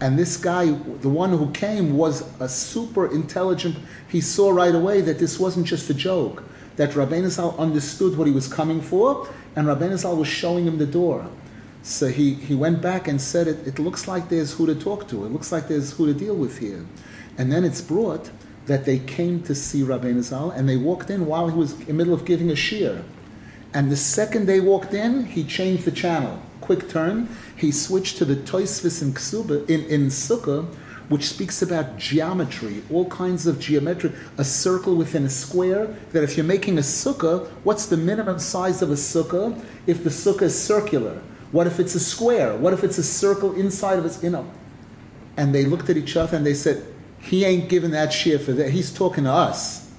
[0.00, 3.76] And this guy, the one who came, was a super intelligent.
[4.08, 6.42] He saw right away that this wasn't just a joke,
[6.76, 10.78] that Rabbeinu Zal understood what he was coming for, and Rabbeinu Zal was showing him
[10.78, 11.28] the door.
[11.82, 15.06] So he, he went back and said, it, it looks like there's who to talk
[15.08, 15.26] to.
[15.26, 16.84] It looks like there's who to deal with here.
[17.36, 18.30] And then it's brought
[18.66, 21.86] that they came to see Rabbeinu Zal, and they walked in while he was in
[21.86, 23.04] the middle of giving a shiur.
[23.74, 26.40] And the second they walked in, he changed the channel.
[26.60, 27.28] Quick turn.
[27.56, 30.66] He switched to the Toisvis in, Ksuba, in, in Sukkah,
[31.08, 35.86] which speaks about geometry, all kinds of geometric, a circle within a square.
[36.12, 40.10] That if you're making a sukkah, what's the minimum size of a sukkah if the
[40.10, 41.20] sukkah is circular?
[41.52, 42.56] What if it's a square?
[42.56, 44.50] What if it's a circle inside of its, you know?
[45.36, 46.84] And they looked at each other and they said,
[47.20, 48.70] he ain't giving that shiur for that.
[48.70, 49.90] He's talking to us.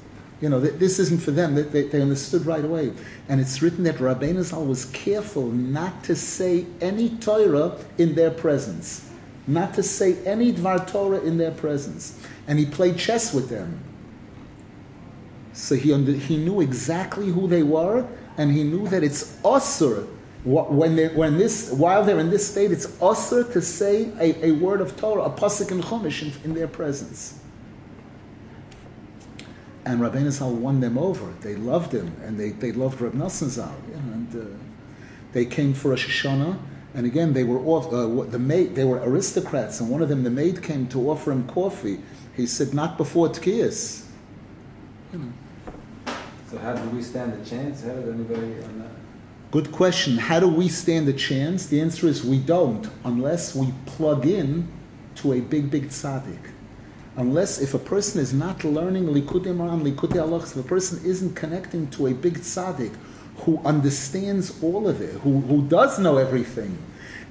[0.41, 1.56] You know, this isn't for them.
[1.56, 2.91] They, they, understood right away.
[3.30, 8.32] And it's written that Rabbeinu Zal was careful not to say any Torah in their
[8.32, 9.05] presence,
[9.47, 12.19] not to say any Dvar Torah in their presence.
[12.47, 13.79] And he played chess with them.
[15.53, 20.08] So he, under, he knew exactly who they were, and he knew that it's usur
[20.43, 24.51] when they when this while they're in this state, it's usur to say a, a
[24.51, 27.39] word of Torah, a pasuk in Chumash in, in their presence
[29.86, 31.31] and Rabbeinu Zal won them over.
[31.41, 33.73] They loved him, and they, they loved Nosson Zal.
[33.88, 34.58] You and uh,
[35.31, 36.58] they came for a Shoshana,
[36.95, 37.91] and again they were off.
[37.91, 41.31] Uh, the maid, they were aristocrats, and one of them, the maid, came to offer
[41.31, 41.99] him coffee.
[42.36, 44.05] He said, "Not before Tkiyas."
[45.13, 46.13] You know.
[46.49, 47.84] So how do we stand a chance?
[47.84, 48.91] How did anybody on that?
[49.51, 50.17] Good question.
[50.17, 51.67] How do we stand a chance?
[51.67, 54.67] The answer is we don't, unless we plug in
[55.15, 56.51] to a big, big tzaddik
[57.17, 61.34] unless if a person is not learning Likutei Moharan, Likutei Halachos, if a person isn't
[61.34, 62.93] connecting to a big tzaddik
[63.38, 66.78] who understands all of it, who, who does know everything,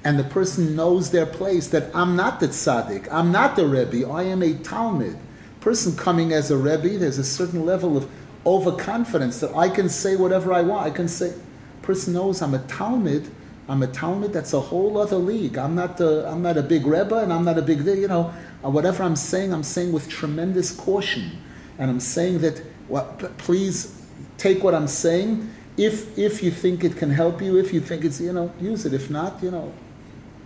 [0.03, 4.07] and the person knows their place, that I'm not the tzaddik, I'm not the Rebbe,
[4.07, 5.17] I am a Talmud.
[5.61, 8.07] Person coming as a Rebbe, there's a certain level of
[8.45, 10.85] overconfidence that I can say whatever I want.
[10.85, 11.33] I can say,
[11.81, 13.27] person knows I'm a Talmud,
[13.67, 15.57] I'm a Talmud, that's a whole other league.
[15.57, 18.31] I'm not, the, I'm not a big Rebbe and I'm not a big, you know,
[18.63, 21.31] uh, whatever I'm saying, I'm saying with tremendous caution.
[21.79, 23.05] And I'm saying that, well,
[23.39, 23.99] please
[24.37, 25.51] take what I'm saying.
[25.77, 28.85] If, if you think it can help you, if you think it's, you know, use
[28.85, 28.93] it.
[28.93, 29.73] If not, you know,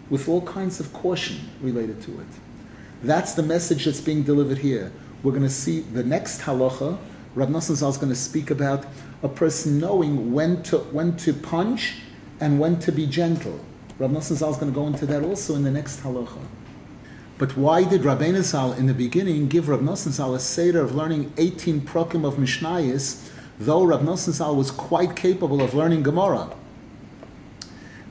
[0.09, 2.27] with all kinds of caution related to it.
[3.03, 4.91] That's the message that's being delivered here.
[5.23, 6.97] We're going to see the next halacha.
[7.35, 8.85] Rav Nosson Zal is going to speak about
[9.21, 11.97] a person knowing when to, when to punch
[12.39, 13.59] and when to be gentle.
[13.99, 16.39] Rav Nosson Zal is going to go into that also in the next halacha.
[17.37, 20.95] But why did Rabbeinu Zal in the beginning give Rav Nosson Zal a seder of
[20.95, 23.28] learning 18 prokim of Mishnayis,
[23.59, 26.55] though Rav Nosson Zal was quite capable of learning Gemara?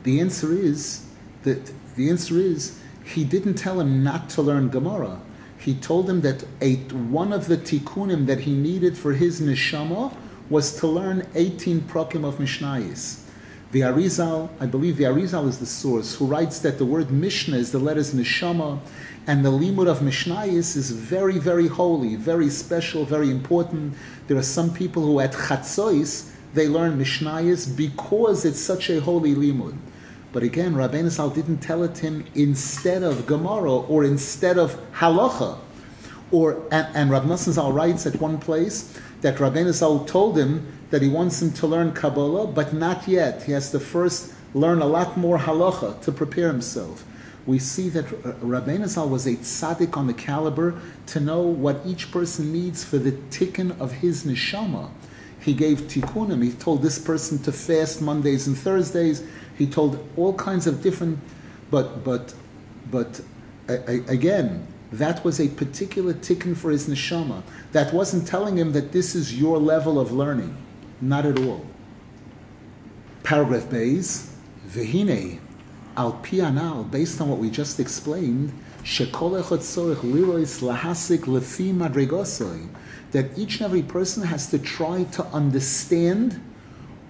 [0.02, 1.06] The answer is
[1.42, 5.20] that the answer is he didn't tell him not to learn Gemara.
[5.58, 6.42] He told him that
[6.92, 10.14] one of the tikkunim that he needed for his neshama
[10.48, 13.20] was to learn 18 prokim of Mishnayis.
[13.70, 17.58] The Arizal, I believe the Arizal is the source, who writes that the word Mishnah
[17.58, 18.78] is the letters Neshama,
[19.26, 23.92] and the limud of Mishnayis is very, very holy, very special, very important.
[24.26, 29.34] There are some people who at Chatzois, they learn Mishnayis because it's such a holy
[29.34, 29.76] limud.
[30.32, 35.58] But again, Rabbeinu Zal didn't tell it him instead of Gemara or instead of Halacha.
[36.30, 41.02] Or, and, and Nosson Zal writes at one place that Rabbeinu Zal told him that
[41.02, 43.42] he wants him to learn Kabbalah, but not yet.
[43.42, 47.04] He has to first learn a lot more halacha to prepare himself.
[47.46, 52.10] We see that Rabbeinu Zal was a tzaddik on the caliber to know what each
[52.10, 54.90] person needs for the tikkun of his neshama.
[55.40, 56.42] He gave tikkunim.
[56.42, 59.24] He told this person to fast Mondays and Thursdays.
[59.56, 61.20] He told all kinds of different,
[61.70, 62.34] but but
[62.90, 63.20] but
[63.66, 67.42] again, that was a particular tikkun for his neshama.
[67.72, 70.56] That wasn't telling him that this is your level of learning.
[71.00, 71.64] Not at all.
[73.22, 74.34] Paragraph Bays,
[74.66, 75.38] Vehine,
[75.96, 78.52] al pianal, based on what we just explained,
[83.10, 86.40] that each and every person has to try to understand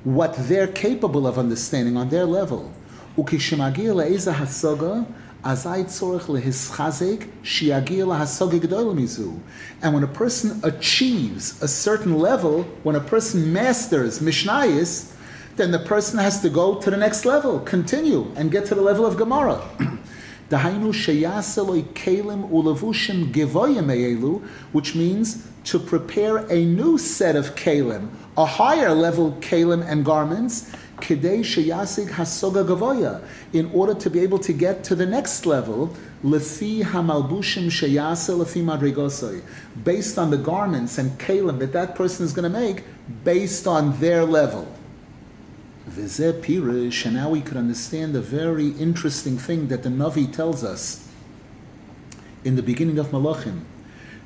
[0.04, 2.72] what they're capable of understanding on their level.
[5.48, 5.56] And
[9.94, 15.14] when a person achieves a certain level, when a person masters Mishnayis,
[15.56, 18.82] then the person has to go to the next level, continue, and get to the
[18.82, 19.66] level of Gemara.
[24.72, 30.70] Which means to prepare a new set of kelim, a higher level kelim and garments,
[31.00, 33.22] kidei sheyasig hasoga gavoya,
[33.52, 35.94] in order to be able to get to the next level,
[36.24, 39.42] lefi hamalbushim sheyase lefi madrigosoi,
[39.84, 42.84] based on the garments and kelim that that person is going to make,
[43.24, 44.66] based on their level.
[45.88, 50.62] Vizeh Pirish, and now we could understand a very interesting thing that the Navi tells
[50.62, 51.08] us
[52.44, 53.62] in the beginning of Malachim,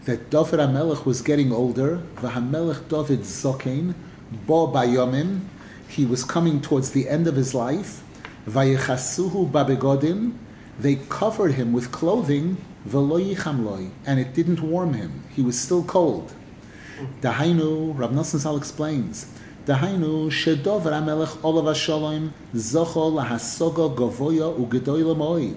[0.04, 3.94] that David HaMelech was getting older, V'HaMelech David Zokein,
[4.46, 5.42] Bo Bayomim,
[5.92, 8.02] he was coming towards the end of his life.
[8.48, 10.32] Vayechasuhu babegodim,
[10.78, 12.56] they covered him with clothing,
[12.88, 15.22] veloyichamloi, and it didn't warm him.
[15.36, 16.32] He was still cold.
[17.20, 19.26] Dahainu, Rav Nosson Zal explains,
[19.66, 25.54] Dahainu, Shedov Ramelech Olav Shalom, zochol lahasoga gavoya ugedoy lemoi.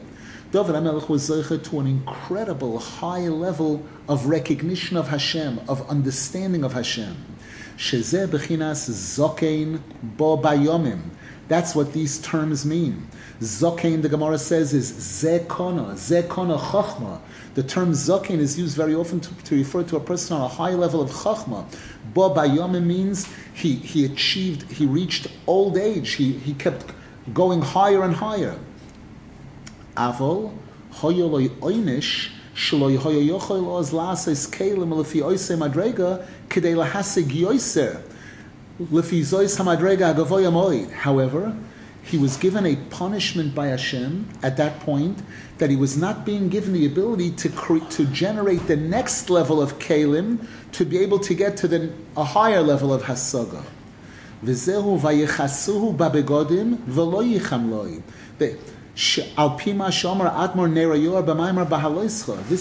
[0.52, 6.66] Dov Ramelech was zeicha to an incredible high level of recognition of Hashem, of understanding
[6.66, 7.16] of Hashem.
[7.78, 11.02] Shezeh bechinas zokein bo bayomim.
[11.48, 13.08] That's what these terms mean.
[13.40, 17.20] Zokein, the Gemara says, is zekona, zekona chochma.
[17.54, 20.48] The term zokein is used very often to, to, refer to a person on a
[20.48, 21.66] high level of chochma.
[22.14, 26.14] Bo bayomim means he, he achieved, he reached old age.
[26.14, 26.86] He, he kept
[27.34, 28.58] going higher and higher.
[29.96, 30.58] Avol,
[30.94, 35.50] hoyoloi oinish, lefi oise
[39.58, 40.92] madrega.
[40.92, 41.56] However,
[42.04, 45.20] he was given a punishment by Hashem at that point
[45.58, 49.62] that he was not being given the ability to cre- to generate the next level
[49.62, 53.64] of kalim to be able to get to the, a higher level of hasaga.
[55.98, 56.78] Babegodim
[58.96, 59.18] This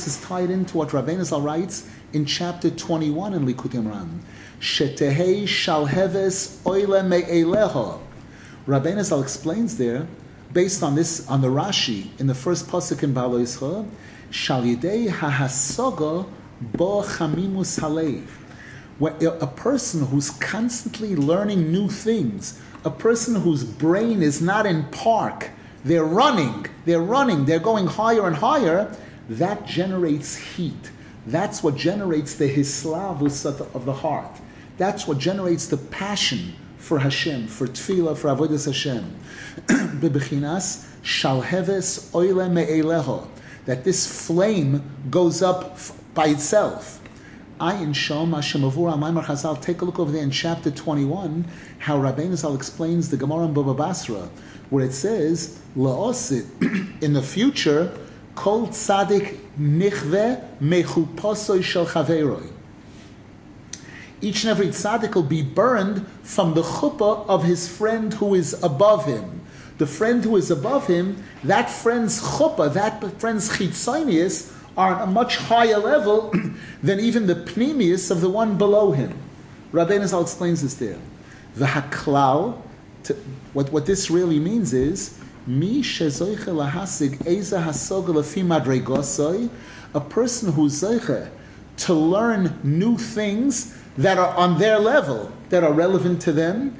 [0.09, 4.19] is tied into what Rabbeinu Zal writes in chapter 21 in Likutei Moharan.
[4.59, 5.45] Shetehei.
[8.67, 10.09] Rabbeinu Zal explains there,
[10.53, 13.15] based on this, on the Rashi in the first pasuk in
[15.13, 16.27] Hahasoga
[16.61, 17.79] Bo Chamimus.
[19.41, 25.51] A person who's constantly learning new things, a person whose brain is not in park,
[25.85, 28.95] they're running, they're running, they're going higher and higher,
[29.29, 30.91] that generates heat.
[31.27, 34.41] That's what generates the hislavus of the heart.
[34.77, 39.17] That's what generates the passion for Hashem, for tefillah, for avodas Hashem.
[40.01, 43.27] Bebechinas shalheves oile me'eleho.
[43.67, 45.79] That this flame goes up
[46.13, 47.01] by itself.
[47.61, 49.61] Ayin Shom Hashem Avur Amaymar Chazal.
[49.63, 51.47] Take a look over there in chapter 21,
[51.85, 54.31] how Rabbeinu Zal explains the Gemara in Baba Basra,
[54.71, 56.47] where it says, La'osit,
[57.03, 57.97] in the future,
[58.35, 62.51] Kol Tzadik Nichve Mechuposoy Shel Chaveroi
[64.25, 68.55] each and every tzaddik will be burned from the chuppah of his friend who is
[68.63, 69.43] above him.
[69.77, 75.13] The friend who is above him, that friend's chuppah, that friend's chitzonius, are on a
[75.13, 76.33] much higher level
[76.83, 79.13] than even the pneumius of the one below him.
[79.73, 80.99] Rabbeinu Zal explains this there.
[81.57, 82.59] V'haklal,
[83.53, 87.59] what, what this really means is, mi lahasig eza
[89.95, 91.29] a person who's zoiche
[91.77, 96.77] to learn new things that are on their level, that are relevant to them,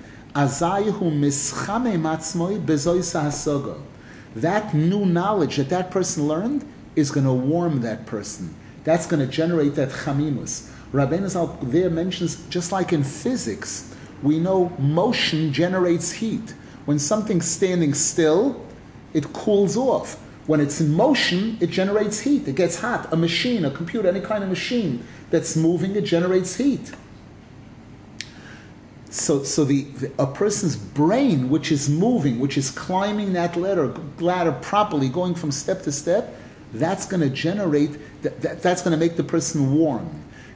[4.37, 6.65] that new knowledge that that person learned
[6.97, 8.55] is going to warm that person.
[8.83, 10.71] That's going to generate that chamimus.
[10.93, 13.95] Rabbeinu Zal there mentions, just like in physics,
[14.25, 16.55] we know motion generates heat.
[16.87, 18.65] When something's standing still,
[19.13, 20.19] it cools off.
[20.47, 22.49] When it's in motion, it generates heat.
[22.49, 23.13] It gets hot.
[23.13, 26.93] A machine, a computer, any kind of machine that's moving, it generates heat.
[29.11, 33.95] So, so the, the, a person's brain, which is moving, which is climbing that ladder,
[34.19, 36.35] ladder properly, going from step to step,
[36.73, 40.11] that's going to generate, that, that, that's going to make the person warm.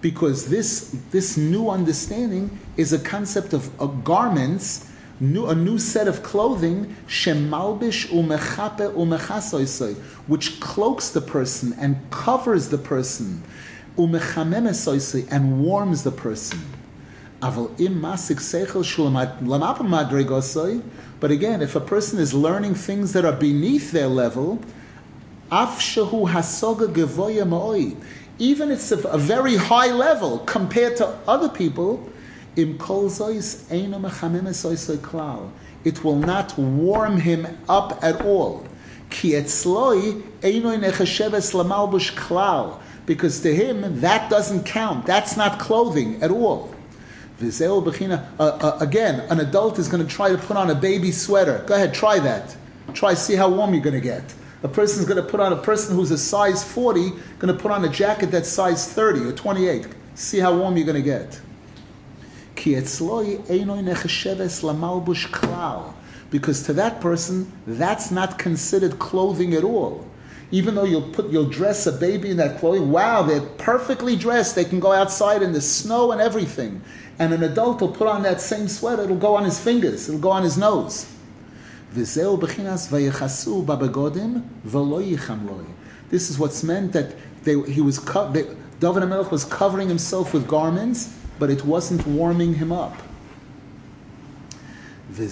[0.00, 4.88] Because this, this new understanding is a concept of, of garments,
[5.20, 9.96] new, a new set of clothing, shemalbish umechape umechasoisoi,
[10.26, 13.42] which cloaks the person and covers the person
[13.98, 16.60] and warms the person.
[21.20, 24.60] But again, if a person is learning things that are beneath their level,
[28.38, 32.12] even it's a, very high level compared to other people.
[32.56, 32.78] It
[36.04, 38.66] will not warm him up at all.
[43.06, 45.06] Because to him, that doesn't count.
[45.06, 46.74] That's not clothing at all.
[47.40, 51.62] Uh, uh, again, an adult is going to try to put on a baby sweater.
[51.66, 52.56] Go ahead, try that.
[52.94, 54.34] Try, see how warm you're going to get.
[54.62, 57.70] A person's going to put on a person who's a size 40, going to put
[57.70, 59.86] on a jacket that's size 30 or 28.
[60.14, 61.40] See how warm you're going to get.
[66.30, 70.04] Because to that person, that's not considered clothing at all.
[70.50, 74.56] Even though you'll put you'll dress a baby in that clothing, wow, they're perfectly dressed.
[74.56, 76.82] They can go outside in the snow and everything.
[77.18, 80.20] And an adult will put on that same sweater, it'll go on his fingers, it'll
[80.20, 81.06] go on his nose.
[81.92, 82.16] This
[86.30, 88.44] is what's meant that they, he was co- they,
[88.80, 93.02] David HaMelech was covering himself with garments, but it wasn't warming him up.
[95.10, 95.24] The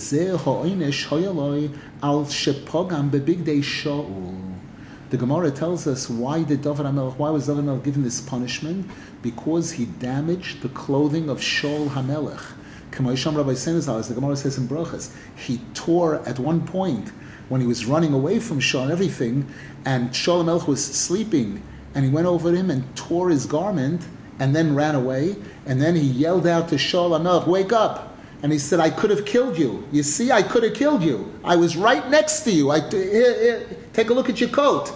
[5.17, 8.91] Gemara tells us why did David HaMelech, why was David HaMelech given this punishment?
[9.23, 12.56] Because he damaged the clothing of Shaul HaMelech.
[12.99, 17.11] Rabbi Senazal, as the Gemara says in Brachas, he tore at one point
[17.49, 19.47] when he was running away from Shaul and everything,
[19.85, 21.63] and Shaul HaMelech was sleeping,
[21.95, 24.07] and he went over him and tore his garment,
[24.39, 25.37] and then ran away,
[25.67, 28.17] and then he yelled out to Shaul HaMelech, wake up!
[28.43, 29.89] And he said, I could have killed you.
[29.91, 31.33] You see, I could have killed you.
[31.43, 32.71] I was right next to you.
[32.71, 34.93] I, here, here, take a look at your coat.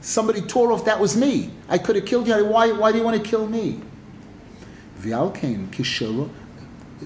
[0.00, 1.50] Somebody tore off, that was me.
[1.68, 2.44] I could have killed you.
[2.46, 3.80] Why, why do you want to kill me?
[5.00, 6.30] V'alkein kishoro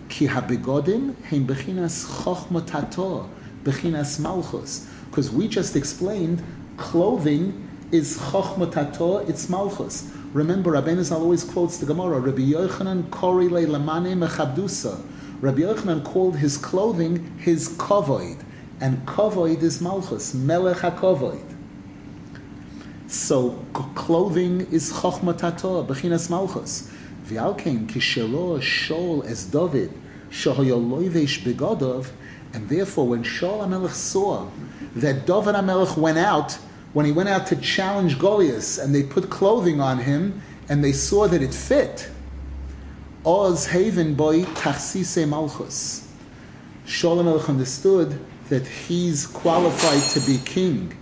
[0.09, 3.29] ki bechinas chochmatato
[3.65, 4.89] bechinas malchus.
[5.11, 6.43] Because we just explained
[6.77, 10.11] clothing is chochmatato, it's malchus.
[10.33, 15.01] Remember, Rabbeinu Zal always quotes the Gemara, Rabbi Yochanan kori le lamane mechabdusa.
[15.43, 18.43] Rabbi Yochanan called his clothing his kovoid,
[18.81, 21.45] and kovoid is malchus, melech hakovoid.
[23.09, 23.51] So
[23.95, 26.91] clothing is chokhmatato, bechinas malchus.
[27.27, 29.93] V'alkein kishero shol es David,
[30.31, 32.11] shohoyoloivesh begodov,
[32.53, 34.49] and therefore when Shaul HaMelech saw
[34.97, 36.59] that David HaMelech went out,
[36.93, 40.93] when he went out to challenge Goliath, and they put clothing on him, and they
[40.93, 42.11] saw that it fit,
[43.25, 46.09] Oz Haven boy Tachsise Malchus.
[46.87, 48.19] Sholem understood
[48.49, 50.97] that he's qualified to be king.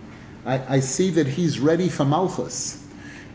[0.45, 2.87] I, I see that he's ready for Malchus.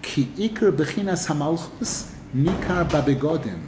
[0.01, 3.61] Ki ikar bechinas hamalchus nikar babegodim.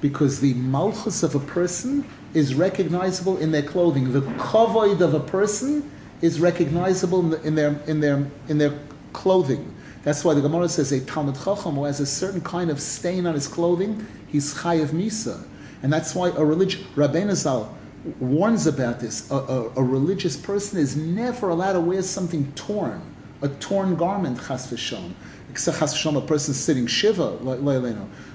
[0.00, 2.04] Because the malchus of a person
[2.34, 4.12] is recognizable in their clothing.
[4.12, 5.90] The kovoid of a person
[6.20, 8.78] is recognizable in their, in their, in their
[9.12, 9.74] clothing.
[10.02, 13.26] That's why the Gemara says a Talmud Chacham who has a certain kind of stain
[13.26, 15.42] on his clothing, he's chayav misa.
[15.82, 17.74] And that's why a religious, Rabbeinu Zal
[18.20, 19.30] warns about this.
[19.30, 23.13] A, a, a, religious person is never allowed to wear something torn,
[23.44, 25.12] a torn garment, chas v'shom.
[25.50, 27.36] Except chas v'shom, a person sitting shiva,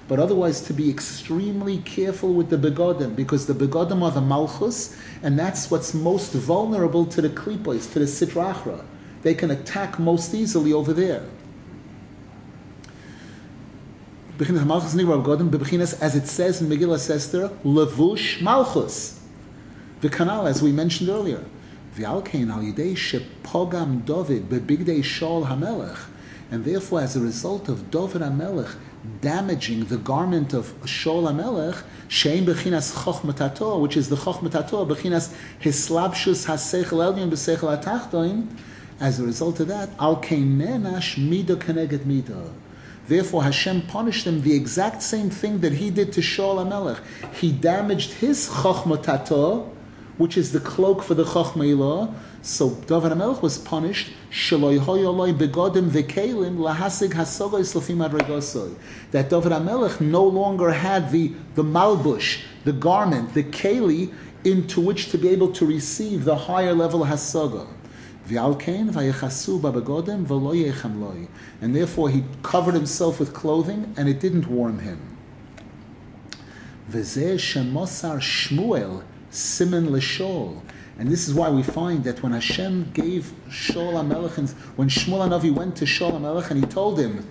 [0.08, 4.96] but otherwise to be extremely careful with the begodim, because the begodim are the malchus,
[5.24, 8.86] and that's what's most vulnerable to the klipos, to the sitrachra.
[9.24, 11.24] They can attack most easily over there.
[14.40, 19.20] As it says in Megillah Esther, levush malchus.
[20.00, 21.44] The canal, as we mentioned earlier,
[21.98, 25.98] al yidei shepogam David bebigdei Shaul Hamelech,
[26.52, 28.76] and therefore, as a result of David Hamelech
[29.22, 36.46] damaging the garment of Shaul Hamelech, shein bechinas chochmatato, which is the chochmatato, bechinas hislabshus
[36.48, 38.48] hasechel elyon b'sechel atachtoin,
[39.00, 42.52] as a result of that, al nenash mida keneged mida
[43.08, 47.00] Therefore, Hashem punished him the exact same thing that he did to Shaul HaMelech.
[47.34, 49.68] He damaged his Chochmatato,
[50.20, 52.14] which is the cloak for the Chochmeilah.
[52.42, 54.12] So David HaMelech was punished,
[59.12, 64.14] That David HaMelech no longer had the, the malbush, the garment, the keli,
[64.44, 67.66] into which to be able to receive the higher level hasaga.
[71.62, 75.18] And therefore he covered himself with clothing and it didn't warm him.
[78.20, 80.62] Shmuel Simon Lishol.
[80.98, 85.54] And this is why we find that when Hashem gave Shaul HaMelech, when Shmuel HaNavi
[85.54, 87.26] went to Shaul HaMelech and he told him,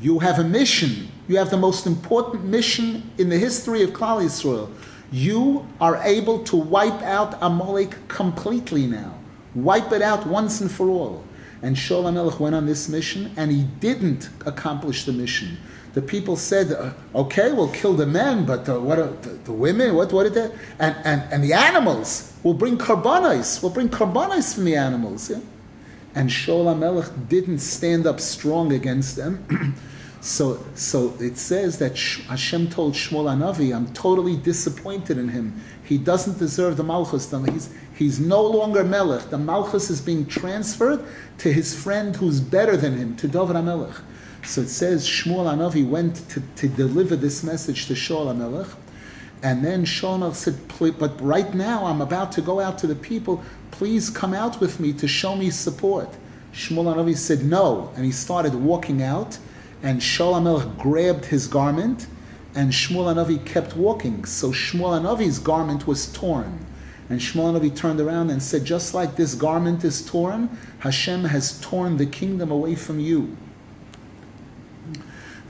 [0.00, 1.08] you have a mission.
[1.28, 4.72] You have the most important mission in the history of Klal Yisrael.
[5.12, 9.14] You are able to wipe out Amalek completely now.
[9.54, 11.22] Wipe it out once and for all.
[11.62, 15.58] And Shaul HaMelech went on this mission, and he didn't accomplish the mission.
[15.94, 19.52] The people said, uh, "Okay, we'll kill the men, but uh, what are, the, the,
[19.52, 19.94] women?
[19.94, 20.50] What what are they?
[20.78, 22.32] And, and and the animals?
[22.42, 23.62] We'll bring karbanis.
[23.62, 25.40] We'll bring karbanis from the animals." Yeah?
[26.14, 29.74] And Shaul HaMelech didn't stand up strong against them.
[30.20, 35.60] so so it says that Hashem told Shmuel Anavi, "I'm totally disappointed in him.
[35.84, 37.30] He doesn't deserve the malchus.
[37.30, 39.30] He's He's no longer Melech.
[39.30, 41.04] The Malchus is being transferred
[41.38, 44.00] to his friend who's better than him, to David HaMelech.
[44.44, 48.74] So it says Shmuel Anavi went to, to deliver this message to Shaul HaMelech.
[49.42, 50.56] And then Shaul said,
[50.98, 53.42] but right now I'm about to go out to the people.
[53.70, 56.08] Please come out with me to show me support.
[56.52, 57.92] Shmuel Anavi said no.
[57.96, 59.38] And he started walking out.
[59.82, 62.06] And Shaul HaMelech grabbed his garment.
[62.54, 64.24] And Shmuel Anavi kept walking.
[64.24, 66.66] So Shmuel Anavi's garment was torn.
[67.08, 71.60] And Shmuel Navi turned around and said, just like this garment is torn, Hashem has
[71.60, 73.36] torn the kingdom away from you.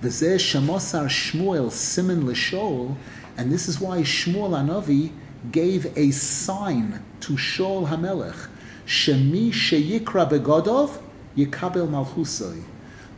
[0.03, 2.97] V'zeh Shemosar Shmuel Simin L'Shol,
[3.37, 5.13] and this is why Shmuel Anavi
[5.53, 8.49] gave a sign to Shaul Hamelech,
[8.85, 11.01] Shemi Sheyikra Begodov
[11.37, 12.65] Yikabel Malchusai.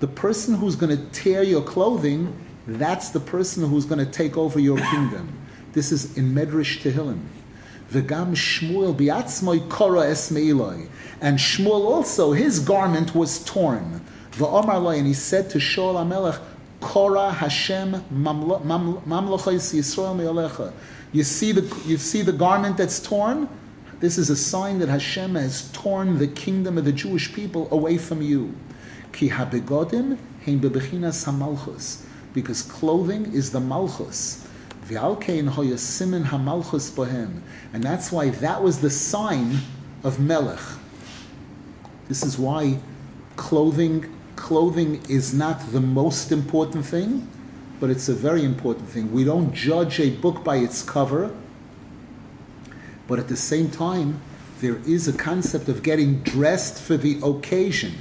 [0.00, 4.36] The person who's going to tear your clothing, that's the person who's going to take
[4.36, 5.38] over your kingdom.
[5.72, 7.22] This is in Medrash Tehillim.
[7.90, 10.88] V'gam Shmuel biatzmoi kora esmeiloi.
[11.22, 14.02] And Shmuel also, his garment was torn.
[14.32, 16.42] V'omar and he said to Shaul HaMelech,
[16.84, 17.92] Kora Hashem
[19.72, 20.72] Yisrael.
[21.12, 23.48] You see the you see the garment that's torn.
[24.00, 27.96] This is a sign that Hashem has torn the kingdom of the Jewish people away
[27.96, 28.54] from you.
[29.14, 32.04] Ki habegodim hein bebechinas hamalchus,
[32.34, 34.46] because clothing is the malchus.
[34.86, 34.98] And
[37.82, 39.58] that's why that was the sign
[40.02, 40.60] of Melech.
[42.08, 42.78] This is why
[43.36, 44.14] clothing
[44.44, 47.26] clothing is not the most important thing,
[47.80, 49.10] but it's a very important thing.
[49.10, 51.34] We don't judge a book by its cover,
[53.08, 54.20] but at the same time,
[54.60, 57.94] there is a concept of getting dressed for the occasion,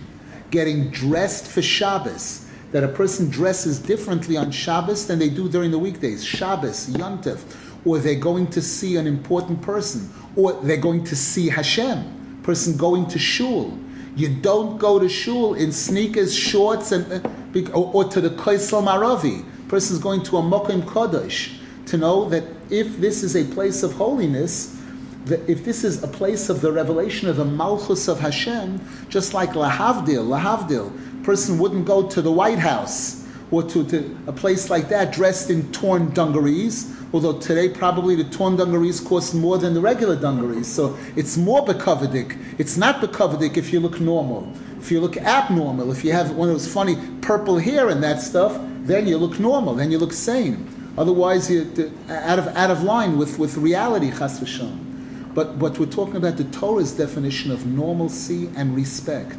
[0.52, 5.72] getting dressed for Shabbos that a person dresses differently on Shabbos than they do during
[5.72, 6.26] the weekdays.
[6.26, 7.40] Shabbos, Yontif,
[7.86, 12.76] or they're going to see an important person, or they're going to see Hashem, person
[12.76, 13.80] going to shul.
[14.16, 18.84] You don't go to shul in sneakers, shorts, and uh, or, or to the Kosel
[18.84, 19.44] Maaravi.
[19.68, 21.58] Person's going to a Mokim Kodesh
[21.88, 24.80] to know that if this is a place of holiness,
[25.26, 29.34] that if this is a place of the revelation of the Malchus of Hashem, just
[29.34, 33.23] like Lahavdil, Lahavdil, person wouldn't go to the White House
[33.54, 38.24] or to, to a place like that dressed in torn dungarees, although today probably the
[38.24, 40.68] torn dungarees cost more than the regular dungarees.
[40.68, 42.36] So it's more bekovedik.
[42.58, 44.52] It's not bekovedik if you look normal.
[44.80, 48.22] If you look abnormal, if you have one of those funny purple hair and that
[48.22, 50.68] stuff, then you look normal, then you look sane.
[50.98, 51.66] Otherwise, you're
[52.10, 55.34] out of, out of line with, with reality, chas v'shon.
[55.36, 59.38] But, but we're talking about the Torah's definition of normalcy and respect.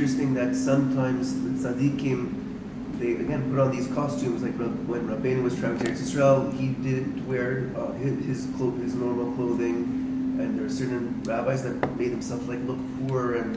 [0.00, 4.42] Interesting that sometimes the tzaddikim, they again put on these costumes.
[4.42, 8.94] Like when Rabbeinu was traveling to Israel, he didn't wear uh, his his, clo- his,
[8.94, 13.56] normal clothing, and there are certain rabbis that made themselves like look poor and,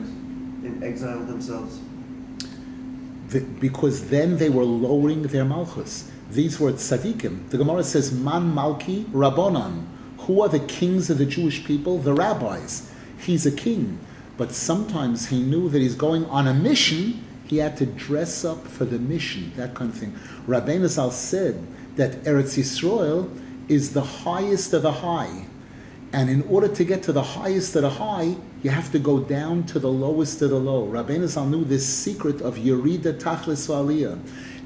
[0.66, 1.80] and exiled themselves.
[3.28, 6.10] The, because then they were lowering their malchus.
[6.30, 7.48] These were tzaddikim.
[7.48, 9.86] The Gemara says, "Man malki rabbonan."
[10.26, 11.98] Who are the kings of the Jewish people?
[11.98, 12.90] The rabbis.
[13.18, 13.98] He's a king.
[14.36, 18.66] But sometimes he knew that he's going on a mission, he had to dress up
[18.66, 20.18] for the mission, that kind of thing.
[20.46, 21.64] Rabbeinu Zal said
[21.96, 23.30] that Eretz Yisrael
[23.68, 25.46] is the highest of the high.
[26.12, 29.20] And in order to get to the highest of the high, you have to go
[29.20, 30.86] down to the lowest of the low.
[30.86, 34.18] Rabbeinu Zal knew this secret of Yerida Tachlis Aliyah.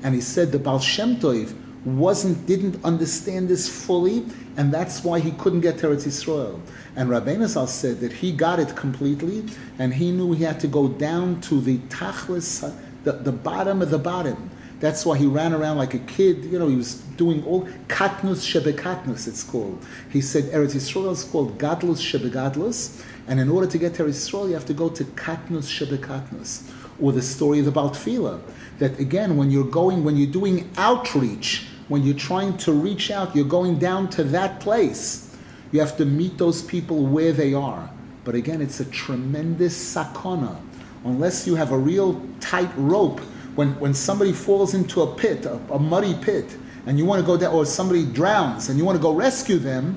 [0.02, 1.54] And he said the Baal Shem Tov
[1.84, 4.24] wasn't, didn't understand this fully,
[4.56, 6.60] and that's why he couldn't get Eretz Yisrael.
[6.96, 9.44] And Rabbeinu said that he got it completely,
[9.78, 12.74] and he knew he had to go down to the tachlis,
[13.04, 14.50] the, the bottom of the bottom.
[14.80, 16.44] That's why he ran around like a kid.
[16.44, 19.26] You know, he was doing all katnus shebekatnus.
[19.26, 19.84] It's called.
[20.10, 24.48] He said Eretz Yisrael is called gadlus shebegadlus, and in order to get Eretz Yisrael,
[24.48, 26.70] you have to go to katnus shebekatnus,
[27.00, 28.40] or the story of the Baal Tefila.
[28.78, 33.34] That again, when you're going, when you're doing outreach, when you're trying to reach out,
[33.34, 35.28] you're going down to that place
[35.72, 37.90] you have to meet those people where they are.
[38.24, 40.58] But again, it's a tremendous sakana.
[41.04, 43.20] Unless you have a real tight rope,
[43.54, 47.26] when, when somebody falls into a pit, a, a muddy pit, and you want to
[47.26, 49.96] go down, or somebody drowns and you want to go rescue them,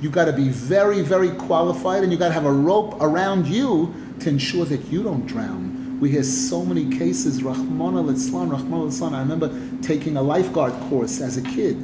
[0.00, 3.46] you got to be very, very qualified, and you got to have a rope around
[3.46, 5.69] you to ensure that you don't drown.
[6.00, 9.12] We hear so many cases, Rachmana litzlan, Rachmana litzlan.
[9.12, 11.76] I remember taking a lifeguard course as a kid,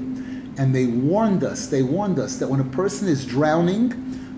[0.57, 3.93] and they warned us, they warned us that when a person is drowning,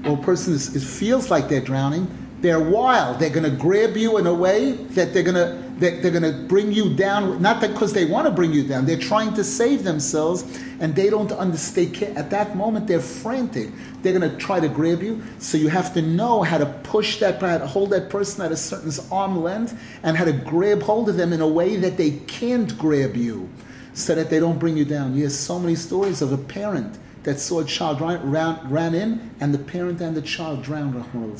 [0.04, 2.10] or a person is, feels like they're drowning,
[2.40, 3.20] they're wild.
[3.20, 6.22] They're going to grab you in a way that they're going to they're, they're going
[6.22, 7.40] to bring you down.
[7.40, 8.84] Not because they want to bring you down.
[8.84, 10.44] They're trying to save themselves,
[10.80, 11.96] and they don't understand.
[12.16, 13.70] At that moment, they're frantic.
[14.02, 15.22] They're going to try to grab you.
[15.38, 18.52] So you have to know how to push that, how to hold that person at
[18.52, 21.96] a certain arm length, and how to grab hold of them in a way that
[21.96, 23.48] they can't grab you,
[23.94, 25.14] so that they don't bring you down.
[25.14, 28.94] You hear so many stories of a parent that saw a child ran, ran, ran
[28.94, 31.36] in, and the parent and the child drowned, Rahman al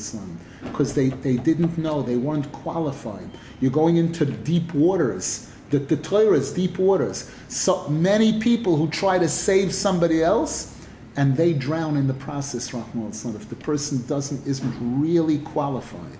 [0.61, 3.29] because they, they didn't know, they weren't qualified.
[3.61, 5.51] You're going into deep waters.
[5.69, 7.31] The, the Torah is deep waters.
[7.47, 10.75] So many people who try to save somebody else,
[11.15, 16.17] and they drown in the process, Rahman al if the person doesn't isn't really qualified.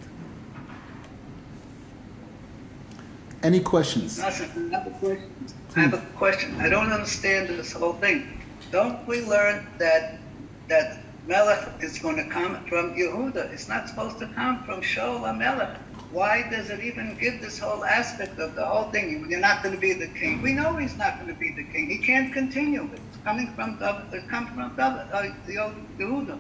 [3.42, 4.20] Any questions?
[4.20, 5.32] I have a question.
[5.76, 6.60] I have a question.
[6.60, 8.42] I don't understand this whole thing.
[8.72, 10.20] Don't we learn that
[10.68, 11.00] that
[11.30, 13.54] Melech is going to come from Yehuda.
[13.54, 15.78] It's not supposed to come from Shaul HaMelech.
[16.12, 19.28] Why does it even give this whole aspect of the whole thing?
[19.30, 20.42] You're not going to be the king.
[20.42, 21.88] We know he's not going to be the king.
[21.88, 22.90] He can't continue.
[22.92, 23.78] It's coming from
[24.12, 25.06] it comes from uh,
[25.46, 26.40] the old Yehuda.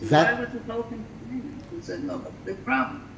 [0.00, 1.06] So that, why was the whole thing?
[1.88, 3.08] A no, big problem.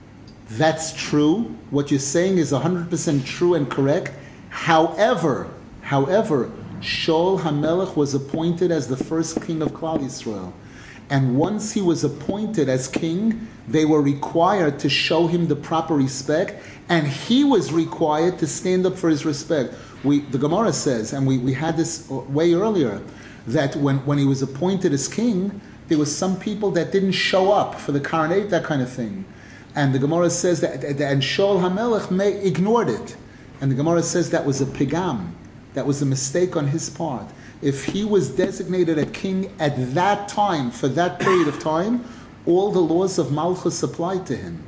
[0.50, 1.56] That's true.
[1.70, 4.12] What you're saying is 100% true and correct.
[4.50, 5.48] However,
[5.80, 10.52] however, Shaul HaMelech was appointed as the first king of Klal Yisrael.
[11.10, 15.94] And once he was appointed as king, they were required to show him the proper
[15.94, 19.74] respect, and he was required to stand up for his respect.
[20.04, 23.02] We, the Gemara says, and we, we had this uh, way earlier,
[23.46, 27.52] that when, when he was appointed as king, there was some people that didn't show
[27.52, 29.24] up for the coronate, that kind of thing.
[29.74, 33.16] And the Gemara says that, and Shaul HaMelech ignored it.
[33.60, 35.32] And the Gemara says that was a pigam,
[35.72, 37.26] that was a mistake on his part
[37.60, 42.04] if he was designated a king at that time, for that period of time,
[42.46, 44.64] all the laws of Malchus applied to him.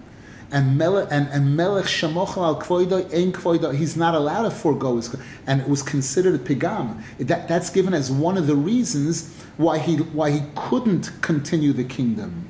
[0.52, 5.14] And Melech, and, and Melech al Kvoida, he's not allowed to forego his,
[5.46, 7.00] and it was considered a pigam.
[7.20, 11.84] That, that's given as one of the reasons why he, why he couldn't continue the
[11.84, 12.48] kingdom.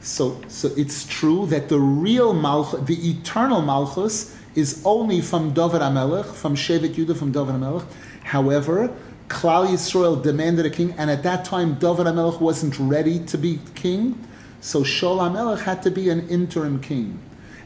[0.00, 5.80] So, so it's true that the real Malchus, the eternal Malchus, is only from David
[5.80, 7.84] HaMelech, from Shevet Yudah, from David HaMelech.
[8.24, 8.94] However,
[9.28, 13.60] Klal Yisrael demanded a king, and at that time David HaMelech wasn't ready to be
[13.74, 14.18] king,
[14.60, 17.20] so Shaul HaMelech had to be an interim king.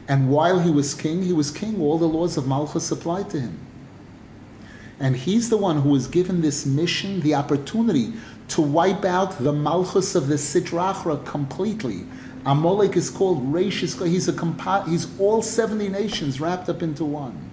[0.07, 3.39] And while he was king, he was king, all the laws of Malchus applied to
[3.39, 3.59] him.
[4.99, 8.13] And he's the one who was given this mission, the opportunity
[8.49, 12.05] to wipe out the Malchus of the Sitra Achra completely.
[12.45, 14.05] Amalek is called Rashis.
[14.07, 17.49] He's a compa- he's all seventy nations wrapped up into one.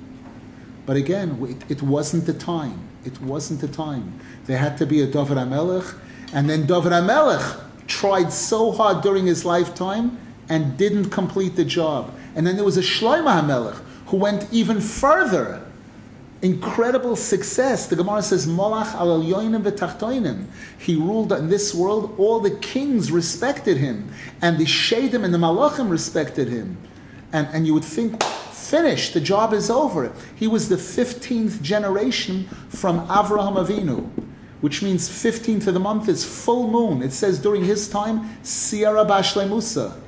[0.87, 1.39] But again,
[1.69, 2.86] it, it wasn't the time.
[3.07, 4.21] It wasn't the time.
[4.47, 5.97] There had to be a David HaMelech,
[6.33, 12.13] and then David HaMelech tried so hard during his lifetime and didn't complete the job.
[12.35, 13.77] And then there was a Shlomo HaMelech
[14.07, 15.63] who went even further.
[16.43, 17.87] Incredible success.
[17.87, 20.47] The Gemara says, Molach al v'tachtoinim.
[20.79, 22.15] He ruled in this world.
[22.19, 26.77] All the kings respected him, and the Shadim and the Malachim respected him.
[27.33, 28.23] And, and you would think,
[28.67, 29.15] finished.
[29.15, 30.13] The job is over.
[30.35, 34.11] He was the 15th generation from Avraham Avinu,
[34.61, 37.03] which means 15th of the month is full moon.
[37.03, 40.01] It says during his time, Sierra Bashle Musa.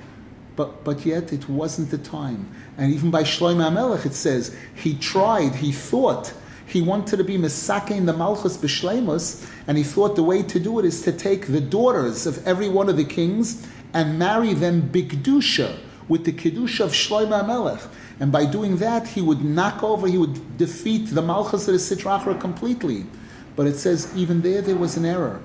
[0.57, 2.53] But, but yet it wasn't the time.
[2.77, 6.33] And even by Shlomo HaMelech it says, he tried, he thought,
[6.67, 10.61] he wanted to be Mesake in the Malchus B'Shlemus, and he thought the way to
[10.61, 14.53] do it is to take the daughters of every one of the kings and marry
[14.53, 15.79] them Bigdusha,
[16.09, 17.89] with the Kiddush of Shlomo HaMelech.
[18.21, 21.79] And by doing that, he would knock over, he would defeat the Malchus of the
[21.79, 23.07] Sitra Achra completely.
[23.55, 25.41] But it says even there there was an error.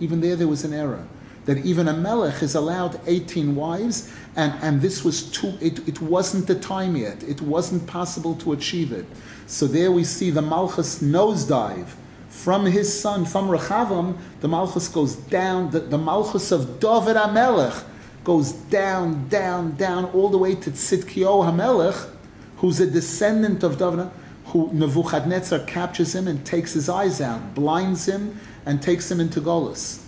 [0.00, 1.06] Even there there was an error.
[1.44, 6.00] That even a melech is allowed 18 wives, and, and this was too, it, it
[6.00, 7.22] wasn't the time yet.
[7.22, 9.06] It wasn't possible to achieve it.
[9.46, 11.86] So there we see the Malchus nosedive.
[12.28, 17.84] From his son, from Rechavam, the Malchus goes down, the, the Malchus of David HaMelech
[18.24, 22.15] goes down, down, down, all the way to Tzidkiyahu HaMelech,
[22.56, 24.10] who's a descendant of David,
[24.46, 29.40] who Nebuchadnezzar captures him and takes his eyes out, blinds him, and takes him into
[29.40, 30.02] Golis.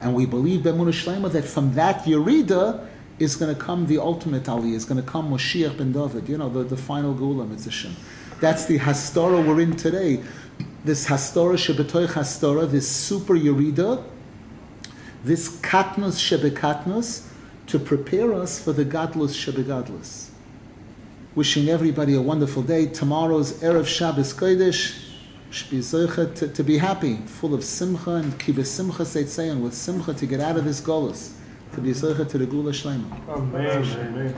[0.00, 2.86] And we believe B'emunah that from that Yerida
[3.18, 6.38] is going to come the ultimate Ali, is going to come Moshiach ben David, you
[6.38, 7.90] know, the, the final Gula Mitzvah.
[8.40, 10.22] That's the Hastara we're in today.
[10.84, 14.02] this hastora shebetoich hastora, this super yerida,
[15.22, 17.26] this katnus shebekatnus,
[17.66, 20.29] to prepare us for the gadlus shebegadlus.
[21.36, 22.86] Wishing everybody a wonderful day.
[22.86, 25.00] Tomorrow's Erev Shabbos Kodesh
[25.50, 29.72] should be zocha to, to be happy, full of simcha and kibbutz simcha seitzayin, with
[29.72, 31.34] simcha to get out of this golus,
[31.72, 33.28] to be zocha to the gula shlema.
[33.28, 33.64] Amen.
[33.64, 34.34] Amen.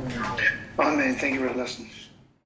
[0.79, 1.15] Amen.
[1.17, 1.89] Thank you for listening.